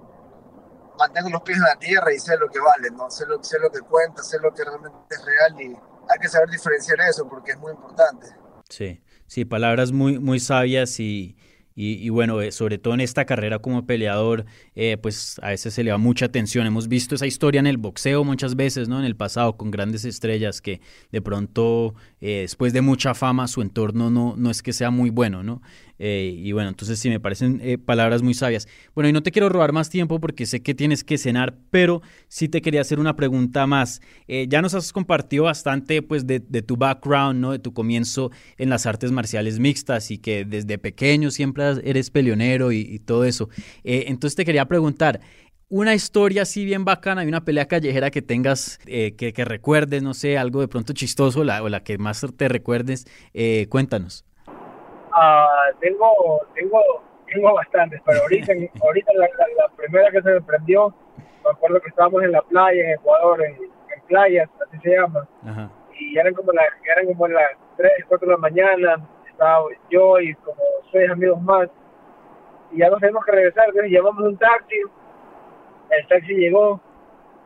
mantengo 0.99 1.31
los 1.31 1.43
pies 1.43 1.59
en 1.59 1.65
la 1.65 1.77
tierra 1.77 2.13
y 2.13 2.19
sé 2.19 2.37
lo 2.37 2.49
que 2.49 2.61
vale, 2.61 2.91
¿no? 2.91 3.11
sé, 3.11 3.25
lo, 3.27 3.43
sé 3.43 3.59
lo 3.59 3.71
que 3.71 3.81
cuenta, 3.81 4.23
sé 4.23 4.39
lo 4.41 4.53
que 4.53 4.65
realmente 4.65 4.99
es 5.11 5.25
real 5.25 5.61
y 5.61 5.67
hay 5.69 6.19
que 6.21 6.29
saber 6.29 6.51
diferenciar 6.51 7.01
eso 7.01 7.27
porque 7.29 7.53
es 7.53 7.59
muy 7.59 7.73
importante. 7.73 8.27
Sí, 8.69 9.03
sí, 9.27 9.45
palabras 9.45 9.93
muy, 9.93 10.19
muy 10.19 10.39
sabias 10.39 11.01
y, 11.01 11.37
Y, 11.83 12.11
bueno, 12.11 12.43
eh, 12.43 12.53
sobre 12.53 12.77
todo 12.77 12.93
en 12.93 13.01
esta 13.01 13.25
carrera 13.25 13.59
como 13.59 13.87
peleador, 13.87 14.45
eh, 14.75 14.99
pues 15.01 15.41
a 15.43 15.49
veces 15.49 15.73
se 15.73 15.83
le 15.83 15.91
da 15.91 15.97
mucha 15.97 16.27
atención. 16.27 16.67
Hemos 16.67 16.89
visto 16.89 17.15
esa 17.15 17.27
historia 17.27 17.59
en 17.59 17.67
el 17.67 17.79
boxeo 17.79 18.23
muchas 18.23 18.55
veces, 18.55 18.91
¿no? 18.91 18.99
En 18.99 19.07
el 19.07 19.17
pasado, 19.17 19.57
con 19.57 19.71
grandes 19.71 20.05
estrellas 20.05 20.61
que 20.61 20.83
de 21.11 21.23
pronto, 21.23 21.95
eh, 22.21 22.41
después 22.43 22.75
de 22.75 22.83
mucha 22.83 23.15
fama, 23.15 23.49
su 23.49 23.63
entorno 23.63 24.11
no, 24.11 24.35
no 24.37 24.51
es 24.51 24.63
que 24.63 24.75
sea 24.75 24.91
muy 24.91 25.09
bueno, 25.09 25.43
¿no? 25.43 25.63
Eh, 26.03 26.35
y 26.35 26.53
bueno, 26.53 26.71
entonces 26.71 26.99
sí, 26.99 27.11
me 27.11 27.21
parecen 27.21 27.61
eh, 27.63 27.77
palabras 27.77 28.23
muy 28.23 28.33
sabias. 28.33 28.67
Bueno, 28.95 29.11
y 29.11 29.13
no 29.13 29.23
te 29.23 29.31
quiero 29.31 29.51
robar 29.51 29.73
más 29.73 29.91
tiempo 29.91 30.19
porque 30.19 30.47
sé 30.47 30.63
que 30.63 30.75
tienes 30.75 31.05
que 31.05 31.19
cenar, 31.19 31.59
pero 31.71 32.01
sí 32.27 32.49
te 32.49 32.63
quería 32.63 32.81
hacer 32.81 32.99
una 32.99 33.17
pregunta 33.17 33.67
más. 33.67 34.01
Eh, 34.27 34.47
ya 34.49 34.63
nos 34.63 34.73
has 34.73 34.95
compartido 34.95 35.45
bastante 35.45 36.01
pues 36.01 36.27
de, 36.27 36.41
tu 36.41 36.79
background, 36.79 37.39
¿no? 37.39 37.53
De 37.53 37.59
tu 37.59 37.75
comienzo 37.75 38.31
en 38.57 38.71
las 38.71 38.87
artes 38.87 39.13
marciales 39.13 39.59
mixtas 39.59 40.11
y 40.11 40.17
que 40.17 40.47
desde 40.47 40.79
pequeño 40.79 41.31
siempre 41.31 41.65
eres 41.85 42.11
peleonero 42.11 42.73
y, 42.73 42.99
todo 43.01 43.25
eso. 43.25 43.49
entonces 43.85 44.37
te 44.37 44.45
quería 44.45 44.67
preguntar, 44.67 45.21
una 45.69 45.95
historia 45.95 46.43
así 46.43 46.65
bien 46.65 46.85
bacana 46.85 47.25
y 47.25 47.29
una 47.29 47.45
pelea 47.45 47.67
callejera 47.67 48.11
que 48.11 48.23
tengas, 48.23 48.79
que, 48.79 49.45
recuerdes, 49.45 50.03
no 50.03 50.15
sé, 50.15 50.39
algo 50.39 50.61
de 50.61 50.69
pronto 50.69 50.93
chistoso 50.93 51.45
la, 51.45 51.63
o 51.63 51.69
la 51.69 51.83
que 51.83 51.99
más 51.99 52.25
te 52.37 52.49
recuerdes, 52.49 53.07
cuéntanos. 53.69 54.25
Uh, 55.21 55.77
tengo, 55.81 56.41
tengo, 56.55 56.81
tengo 57.27 57.53
bastantes, 57.53 58.01
pero 58.07 58.23
ahorita, 58.23 58.55
ahorita 58.83 59.13
la, 59.17 59.27
la, 59.27 59.69
primera 59.77 60.11
que 60.11 60.23
se 60.23 60.31
me 60.31 60.41
prendió, 60.41 60.95
me 61.45 61.51
acuerdo 61.51 61.79
que 61.83 61.91
estábamos 61.91 62.23
en 62.23 62.33
la 62.33 62.41
playa 62.41 62.85
en 62.85 62.91
Ecuador, 62.93 63.43
en, 63.45 63.53
en 63.57 64.03
playas, 64.07 64.49
así 64.67 64.79
se 64.83 64.97
llama, 64.97 65.29
y 65.99 66.19
eran 66.19 66.33
como, 66.33 66.53
las 66.53 66.69
eran 66.91 67.07
como 67.09 67.29
las 67.29 67.51
3, 67.77 67.93
4 68.09 68.27
de 68.29 68.33
la 68.33 68.39
mañana, 68.39 69.09
estaba 69.29 69.67
yo 69.91 70.19
y 70.21 70.35
como 70.37 70.63
seis 70.91 71.11
amigos 71.11 71.43
más, 71.43 71.69
y 72.71 72.79
ya 72.79 72.89
nos 72.89 73.01
tenemos 73.01 73.23
que 73.27 73.33
regresar, 73.33 73.67
entonces 73.69 73.91
llevamos 73.91 74.25
un 74.25 74.39
taxi, 74.39 74.81
el 75.91 76.09
taxi 76.09 76.35
llegó 76.35 76.81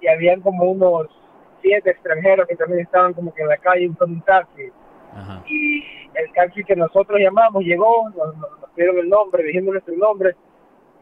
y 0.01 0.07
habían 0.07 0.43
como 0.43 0.71
unos 0.71 1.09
siete 1.61 1.91
extranjeros 1.91 2.47
que 2.47 2.55
también 2.55 2.83
estaban 2.83 3.15
como 3.15 3.35
que 3.35 3.43
en 3.43 3.49
la 3.49 3.57
calle 3.57 3.89
usando 3.89 4.15
un 4.15 4.23
taxi. 4.23 4.71
Y 5.47 5.85
el 6.15 6.33
taxi 6.35 6.65
que 6.65 6.77
nosotros 6.77 7.19
llamamos 7.21 7.65
llegó, 7.65 8.11
nos, 8.11 8.35
dieron 8.77 8.99
el 8.99 9.09
nombre, 9.09 9.45
dijimos 9.45 9.73
nuestro 9.73 9.97
nombre, 9.97 10.35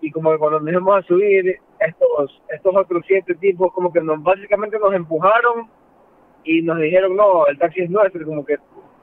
y 0.01 0.11
como 0.11 0.33
que 0.33 0.38
cuando 0.38 0.61
nos 0.61 0.70
íbamos 0.70 0.98
a 0.98 1.07
subir, 1.07 1.59
estos, 1.79 2.42
estos 2.48 2.77
otros 2.77 3.03
siete 3.07 3.35
tipos 3.37 3.72
como 3.72 3.92
que 3.92 4.01
nos 4.01 4.22
básicamente 4.22 4.79
nos 4.79 4.94
empujaron 4.94 5.68
y 6.44 6.62
nos 6.62 6.79
dijeron, 6.79 7.16
no, 7.16 7.46
el 7.46 7.59
taxi 7.59 7.83
es 7.83 7.90
nuestro, 7.90 8.25
como 8.27 8.44
que 8.44 8.59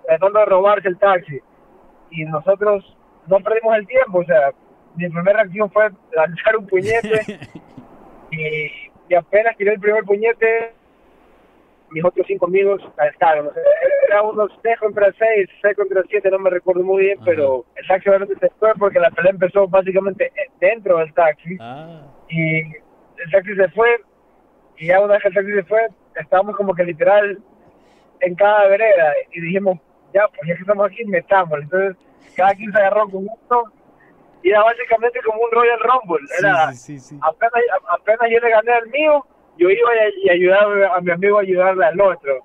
tratando 0.06 0.40
de 0.40 0.46
robarse 0.46 0.88
el 0.88 0.98
taxi. 0.98 1.40
Y 2.12 2.26
nosotros 2.26 2.98
no 3.28 3.40
perdimos 3.40 3.76
el 3.78 3.88
tiempo, 3.88 4.20
o 4.20 4.26
sea, 4.26 4.52
mi 4.96 5.08
primera 5.10 5.44
reacción 5.44 5.70
fue 5.72 5.90
lanzar 6.14 6.58
un 6.58 6.68
puñete 6.68 7.22
y, 8.32 8.90
y 9.08 9.16
apenas 9.16 9.56
tiré 9.58 9.74
el 9.74 9.80
primer 9.80 10.04
puñete, 10.04 10.74
mis 11.92 12.04
otros 12.04 12.26
cinco 12.28 12.46
amigos 12.46 12.82
estaban. 13.12 13.50
era 14.08 14.22
unos 14.22 14.52
6 14.62 14.80
contra 14.80 15.12
6, 15.12 15.50
6 15.62 15.76
contra 15.76 16.04
7, 16.08 16.30
no 16.32 16.40
me 16.40 16.50
recuerdo 16.50 16.84
muy 16.84 17.06
bien, 17.06 17.20
pero 17.26 17.66
el 17.76 17.88
taxi 17.88 18.10
obviamente 18.10 18.36
se 18.40 18.50
fue 18.60 18.74
porque 18.78 19.00
la 19.00 19.12
pelea 19.12 19.32
empezó 19.32 19.68
básicamente 19.68 20.32
dentro 20.60 20.98
del 20.98 21.14
taxi. 21.14 21.58
Ah. 21.60 22.06
Y 22.30 22.60
el 22.62 23.32
taxi 23.32 23.56
se 23.56 23.70
fue, 23.70 23.90
y 24.78 24.88
ya 24.88 25.00
una 25.00 25.14
vez 25.14 25.24
que 25.24 25.28
el 25.30 25.34
taxi 25.34 25.54
se 25.54 25.64
fue, 25.64 25.88
estábamos 26.16 26.56
como 26.56 26.74
que 26.74 26.84
literal 26.84 27.40
en 28.22 28.36
cada 28.36 28.68
vereda, 28.68 29.14
y 29.32 29.42
dijimos, 29.42 29.80
ya, 30.14 30.28
pues 30.28 30.42
ya 30.48 30.56
que 30.56 30.62
estamos 30.62 30.86
aquí, 30.86 31.06
metamos. 31.06 31.60
Entonces, 31.62 31.96
cada 32.36 32.54
quien 32.54 32.72
se 32.72 32.78
agarró 32.78 33.10
con 33.10 33.28
uno, 33.28 33.74
y 34.42 34.50
era 34.50 34.64
básicamente 34.64 35.20
como 35.26 35.42
un 35.42 35.52
Royal 35.52 35.80
Rumble. 35.80 36.28
Era, 36.40 36.70
apenas, 36.70 37.64
apenas 37.90 38.30
yo 38.32 38.40
le 38.40 38.50
gané 38.50 38.72
al 38.72 38.88
mío, 38.88 39.26
yo 39.60 39.70
iba 39.70 39.90
y 40.24 40.30
ayudaba 40.30 40.96
a 40.96 41.02
mi 41.02 41.12
amigo 41.12 41.38
a 41.38 41.42
ayudarle 41.42 41.86
al 41.86 42.02
otro. 42.02 42.40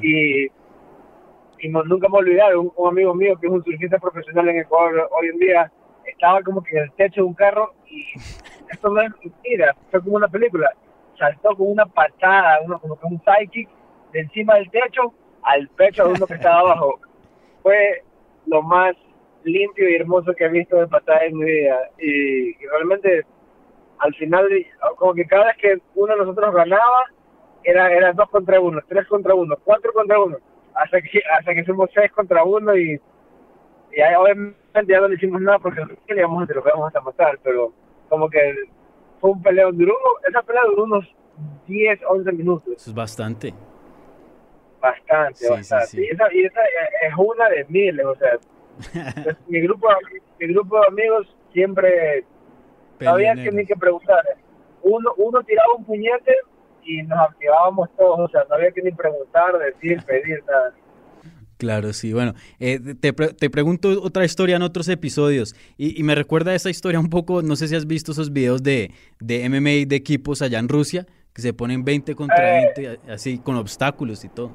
Y, 0.00 0.46
y 0.46 1.68
nunca 1.68 2.08
me 2.08 2.18
olvidé, 2.18 2.56
un, 2.56 2.72
un, 2.76 2.88
amigo 2.88 3.14
mío 3.14 3.36
que 3.38 3.46
es 3.46 3.52
un 3.52 3.62
surfista 3.62 3.98
profesional 3.98 4.48
en 4.48 4.60
Ecuador 4.60 5.08
hoy 5.12 5.28
en 5.28 5.38
día, 5.38 5.72
estaba 6.06 6.40
como 6.42 6.62
que 6.62 6.76
en 6.76 6.84
el 6.84 6.92
techo 6.92 7.20
de 7.20 7.26
un 7.26 7.34
carro 7.34 7.74
y 7.86 8.04
esto 8.72 8.88
no 8.88 9.00
es 9.00 9.10
mentira, 9.22 9.76
fue 9.90 10.02
como 10.02 10.16
una 10.16 10.28
película. 10.28 10.70
Saltó 11.18 11.56
con 11.56 11.70
una 11.70 11.86
patada, 11.86 12.60
uno, 12.64 12.78
como 12.78 12.98
que 12.98 13.06
un 13.06 13.20
psychic 13.20 13.68
de 14.12 14.20
encima 14.20 14.54
del 14.54 14.70
techo 14.70 15.12
al 15.42 15.68
pecho 15.68 16.04
de 16.04 16.14
uno 16.14 16.26
que 16.26 16.34
estaba 16.34 16.60
abajo. 16.60 16.98
Fue 17.62 18.02
lo 18.46 18.62
más 18.62 18.94
limpio 19.44 19.88
y 19.88 19.94
hermoso 19.94 20.32
que 20.34 20.44
he 20.44 20.48
visto 20.48 20.76
de 20.76 20.86
patada 20.86 21.24
en 21.24 21.36
mi 21.36 21.44
vida. 21.44 21.90
y 21.98 22.54
realmente 22.66 23.24
al 23.98 24.14
final, 24.14 24.48
como 24.96 25.14
que 25.14 25.26
cada 25.26 25.46
vez 25.46 25.56
que 25.58 25.78
uno 25.94 26.12
de 26.14 26.20
nosotros 26.20 26.54
ganaba, 26.54 27.04
era, 27.64 27.92
era 27.92 28.12
dos 28.12 28.28
contra 28.30 28.60
uno, 28.60 28.80
tres 28.88 29.06
contra 29.06 29.34
uno, 29.34 29.56
cuatro 29.64 29.92
contra 29.92 30.20
uno, 30.20 30.38
hasta 30.74 31.00
que, 31.00 31.20
hasta 31.38 31.54
que 31.54 31.64
fuimos 31.64 31.90
seis 31.94 32.12
contra 32.12 32.44
uno 32.44 32.76
y, 32.76 33.00
y 33.92 34.00
ahí, 34.00 34.14
obviamente 34.14 34.56
ya 34.86 35.00
no 35.00 35.08
le 35.08 35.16
hicimos 35.16 35.40
nada 35.40 35.58
porque 35.58 35.82
queríamos 36.06 36.42
entre 36.42 36.56
lo 36.56 36.62
que 36.62 36.70
vamos 36.70 36.94
a 36.94 37.00
matar, 37.00 37.38
pero 37.42 37.72
como 38.08 38.28
que 38.28 38.54
fue 39.20 39.30
un 39.30 39.42
peleo, 39.42 39.72
duró, 39.72 39.94
esa 40.28 40.42
pelea 40.42 40.62
duró 40.68 40.84
unos 40.84 41.04
10, 41.66 42.00
11 42.08 42.32
minutos. 42.32 42.74
Eso 42.76 42.90
es 42.90 42.94
bastante. 42.94 43.54
Bastante, 44.80 45.48
bastante. 45.48 46.02
Y, 46.02 46.08
esa, 46.08 46.32
y 46.32 46.44
esa 46.44 46.60
es 47.02 47.14
una 47.16 47.48
de 47.48 47.66
miles, 47.68 48.06
o 48.06 48.14
sea, 48.16 48.38
mi 49.48 49.60
grupo, 49.60 49.88
mi 50.38 50.46
grupo 50.48 50.78
de 50.78 50.86
amigos 50.86 51.36
siempre 51.52 52.24
no 53.00 53.10
había 53.10 53.34
que 53.34 53.50
ni 53.50 53.66
que 53.66 53.76
preguntar. 53.76 54.22
Uno, 54.82 55.12
uno 55.16 55.42
tiraba 55.42 55.74
un 55.76 55.84
puñete 55.84 56.34
y 56.84 57.02
nos 57.02 57.18
activábamos 57.18 57.88
todos, 57.96 58.20
o 58.20 58.28
sea, 58.28 58.44
no 58.48 58.54
había 58.54 58.70
que 58.70 58.82
ni 58.82 58.92
preguntar, 58.92 59.58
decir, 59.58 60.02
pedir, 60.06 60.42
nada. 60.46 60.74
Claro, 61.58 61.92
sí. 61.92 62.12
Bueno, 62.12 62.34
eh, 62.60 62.78
te, 63.00 63.12
te, 63.12 63.50
pregunto 63.50 63.88
otra 64.02 64.24
historia 64.26 64.56
en 64.56 64.62
otros 64.62 64.88
episodios 64.88 65.56
y, 65.78 65.98
y, 65.98 66.02
me 66.02 66.14
recuerda 66.14 66.54
esa 66.54 66.68
historia 66.68 67.00
un 67.00 67.08
poco, 67.08 67.40
no 67.40 67.56
sé 67.56 67.68
si 67.68 67.74
has 67.74 67.86
visto 67.86 68.12
esos 68.12 68.30
videos 68.30 68.62
de, 68.62 68.90
de 69.20 69.48
MMA 69.48 69.88
de 69.88 69.96
equipos 69.96 70.42
allá 70.42 70.58
en 70.58 70.68
Rusia, 70.68 71.06
que 71.32 71.40
se 71.40 71.54
ponen 71.54 71.82
20 71.82 72.14
contra 72.14 72.52
20, 72.74 72.84
eh. 72.84 72.98
así, 73.08 73.38
con 73.38 73.56
obstáculos 73.56 74.22
y 74.24 74.28
todo. 74.28 74.52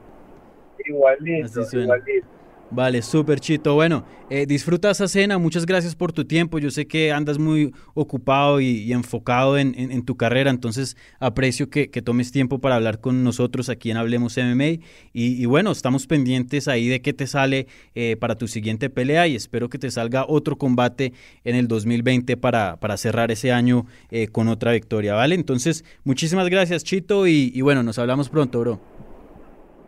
Igualito, 0.86 1.62
igualito. 1.74 2.41
Vale, 2.72 3.02
súper 3.02 3.42
chito. 3.42 3.74
Bueno, 3.74 4.06
eh, 4.30 4.46
disfruta 4.46 4.90
esa 4.92 5.10
cena. 5.10 5.38
Muchas 5.38 5.66
gracias 5.66 5.94
por 5.94 6.14
tu 6.14 6.24
tiempo. 6.24 6.58
Yo 6.58 6.72
sé 6.72 6.88
que 6.88 7.12
andas 7.12 7.38
muy 7.38 7.74
ocupado 7.94 8.62
y, 8.62 8.94
enfocado 8.94 9.58
en, 9.58 10.06
tu 10.06 10.16
carrera, 10.16 10.50
entonces 10.50 10.96
aprecio 11.20 11.70
que, 11.70 11.88
tomes 12.02 12.32
tiempo 12.32 12.60
para 12.60 12.76
hablar 12.76 13.02
con 13.02 13.26
nosotros 13.26 13.68
aquí 13.68 13.92
en 13.92 13.98
Hablemos 13.98 14.38
MMA. 14.38 14.82
Y, 15.12 15.46
bueno, 15.48 15.72
estamos 15.72 16.08
pendientes 16.08 16.70
ahí 16.70 16.88
de 16.88 17.02
qué 17.02 17.12
te 17.12 17.28
sale 17.28 17.68
eh, 17.94 18.16
para 18.16 18.36
tu 18.36 18.48
siguiente 18.48 18.90
pelea 18.90 19.28
y 19.28 19.36
espero 19.36 19.70
que 19.70 19.78
te 19.78 19.92
salga 19.92 20.26
otro 20.26 20.58
combate 20.58 21.12
en 21.44 21.58
el 21.58 21.68
2020 21.68 22.38
para, 22.38 22.78
para 22.78 22.96
cerrar 22.96 23.32
ese 23.32 23.52
año 23.52 23.86
eh, 24.12 24.30
con 24.30 24.48
otra 24.48 24.72
victoria, 24.72 25.14
¿vale? 25.14 25.36
Entonces, 25.36 25.84
muchísimas 26.06 26.48
gracias, 26.50 26.86
Chito, 26.86 27.28
y, 27.28 27.52
y 27.54 27.62
bueno, 27.62 27.84
nos 27.84 28.00
hablamos 28.00 28.30
pronto, 28.30 28.62
bro. 28.62 29.11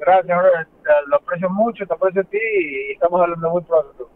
Gracias, 0.05 0.37
lo 1.07 1.15
aprecio 1.15 1.49
mucho, 1.49 1.85
te 1.87 1.93
aprecio 1.93 2.21
a 2.21 2.23
ti 2.25 2.37
y 2.37 2.91
estamos 2.91 3.21
hablando 3.21 3.49
muy 3.51 3.61
pronto. 3.61 4.09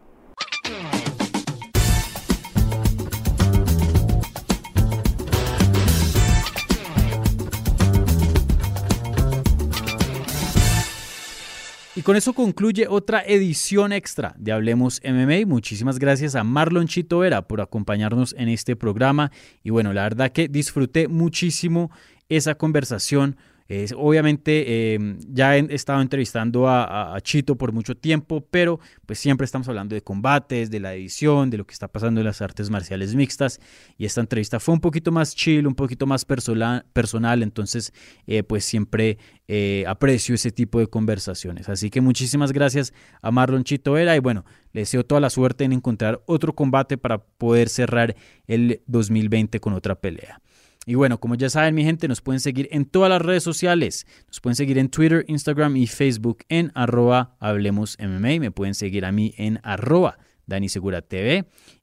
Y 11.96 12.02
con 12.02 12.18
eso 12.18 12.34
concluye 12.34 12.88
otra 12.90 13.24
edición 13.26 13.94
extra 13.94 14.36
de 14.38 14.52
Hablemos 14.52 15.02
MMA. 15.06 15.48
Muchísimas 15.48 16.00
gracias 16.00 16.36
a 16.36 16.44
Marlon 16.44 16.88
Chito 16.88 17.20
Vera 17.20 17.44
por 17.44 17.62
acompañarnos 17.62 18.36
en 18.38 18.50
este 18.50 18.76
programa. 18.76 19.32
Y 19.64 19.70
bueno, 19.70 19.94
la 19.94 20.04
verdad 20.04 20.32
que 20.32 20.50
disfruté 20.50 21.08
muchísimo 21.08 21.90
esa 22.28 22.56
conversación 22.56 23.38
obviamente 23.96 24.94
em, 24.94 25.18
ya 25.28 25.58
he 25.58 25.74
estado 25.74 26.02
entrevistando 26.02 26.70
a, 26.70 27.18
Chito 27.22 27.56
por 27.58 27.72
mucho 27.72 27.96
tiempo, 27.96 28.46
pero 28.50 28.80
pues 29.06 29.20
siempre 29.20 29.46
estamos 29.46 29.68
hablando 29.68 29.96
de 29.96 30.02
combates, 30.02 30.70
de 30.70 30.80
la 30.80 30.94
edición, 30.94 31.50
de 31.50 31.58
lo 31.58 31.66
que 31.66 31.74
está 31.74 31.88
pasando 31.88 32.22
en 32.22 32.26
las 32.26 32.42
artes 32.42 32.70
marciales 32.70 33.16
mixtas 33.16 33.60
y 33.98 34.06
esta 34.06 34.22
entrevista 34.22 34.60
fue 34.60 34.74
un 34.74 34.82
poquito 34.82 35.12
más 35.12 35.36
chill, 35.36 35.68
un 35.68 35.76
poquito 35.76 36.06
más 36.06 36.24
personal, 36.26 36.86
personal 36.94 37.44
entonces 37.44 37.94
eh, 38.28 38.44
pues 38.44 38.64
siempre 38.64 39.18
eh, 39.48 39.84
aprecio 39.88 40.36
ese 40.36 40.52
tipo 40.52 40.80
de 40.80 40.88
conversaciones. 40.88 41.70
Así 41.70 41.90
que 41.90 42.02
muchísimas 42.02 42.52
gracias 42.52 42.94
a 43.22 43.32
Marlon 43.32 43.64
Chito 43.64 43.94
Vera 43.94 44.16
y 44.16 44.20
bueno, 44.20 44.46
le 44.74 44.82
deseo 44.82 45.06
toda 45.06 45.22
la 45.22 45.30
suerte 45.30 45.64
en 45.64 45.74
encontrar 45.74 46.22
otro 46.26 46.54
combate 46.54 46.98
para 46.98 47.20
poder 47.20 47.70
cerrar 47.70 48.16
el 48.48 48.82
2020 48.88 49.60
con 49.60 49.74
otra 49.74 49.96
pelea. 49.96 50.42
Y 50.88 50.96
bueno, 50.96 51.20
como 51.20 51.36
ya 51.36 51.50
saben 51.50 51.76
mi 51.76 51.84
gente, 51.84 52.08
nos 52.08 52.22
pueden 52.22 52.40
seguir 52.40 52.70
en 52.72 52.86
todas 52.86 53.10
las 53.10 53.22
redes 53.22 53.44
sociales. 53.44 54.08
Nos 54.28 54.40
pueden 54.40 54.56
seguir 54.56 54.78
en 54.78 54.88
Twitter, 54.88 55.26
Instagram 55.28 55.76
y 55.76 55.86
Facebook 55.86 56.46
en 56.48 56.72
arroba 56.76 57.36
Hablemos 57.42 57.98
MMA. 58.00 58.40
Me 58.40 58.52
pueden 58.52 58.74
seguir 58.74 59.04
a 59.04 59.12
mí 59.12 59.34
en 59.38 59.60
arroba 59.64 60.18
Dani. 60.46 60.68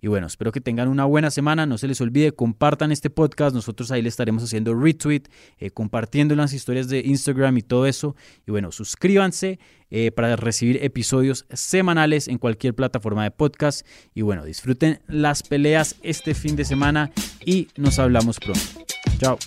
Y 0.00 0.08
bueno, 0.08 0.26
espero 0.26 0.52
que 0.52 0.60
tengan 0.62 0.88
una 0.88 1.04
buena 1.04 1.30
semana. 1.30 1.66
No 1.66 1.76
se 1.76 1.86
les 1.86 2.00
olvide, 2.00 2.32
compartan 2.32 2.92
este 2.92 3.10
podcast. 3.10 3.54
Nosotros 3.54 3.90
ahí 3.90 4.00
le 4.00 4.08
estaremos 4.08 4.42
haciendo 4.42 4.74
retweet, 4.74 5.24
eh, 5.58 5.70
compartiendo 5.70 6.34
las 6.34 6.54
historias 6.54 6.88
de 6.88 7.00
Instagram 7.00 7.58
y 7.58 7.62
todo 7.62 7.86
eso. 7.86 8.16
Y 8.46 8.52
bueno, 8.52 8.72
suscríbanse 8.72 9.58
eh, 9.90 10.12
para 10.12 10.34
recibir 10.36 10.82
episodios 10.82 11.44
semanales 11.52 12.26
en 12.26 12.38
cualquier 12.38 12.74
plataforma 12.74 13.22
de 13.24 13.30
podcast. 13.30 13.86
Y 14.14 14.22
bueno, 14.22 14.46
disfruten 14.46 15.00
las 15.08 15.42
peleas 15.42 15.96
este 16.02 16.34
fin 16.34 16.56
de 16.56 16.64
semana 16.64 17.12
y 17.44 17.68
nos 17.76 17.98
hablamos 17.98 18.40
pronto. 18.40 18.83
Chao. 19.18 19.38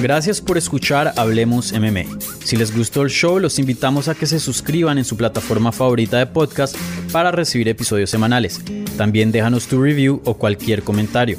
Gracias 0.00 0.40
por 0.40 0.56
escuchar 0.56 1.12
Hablemos 1.16 1.72
MMA. 1.72 2.04
Si 2.42 2.56
les 2.56 2.74
gustó 2.74 3.02
el 3.02 3.10
show, 3.10 3.38
los 3.38 3.58
invitamos 3.58 4.08
a 4.08 4.14
que 4.14 4.26
se 4.26 4.40
suscriban 4.40 4.96
en 4.96 5.04
su 5.04 5.16
plataforma 5.16 5.72
favorita 5.72 6.18
de 6.18 6.26
podcast 6.26 6.74
para 7.12 7.30
recibir 7.30 7.68
episodios 7.68 8.08
semanales. 8.08 8.60
También 8.96 9.30
déjanos 9.30 9.66
tu 9.66 9.80
review 9.80 10.22
o 10.24 10.34
cualquier 10.34 10.82
comentario. 10.82 11.38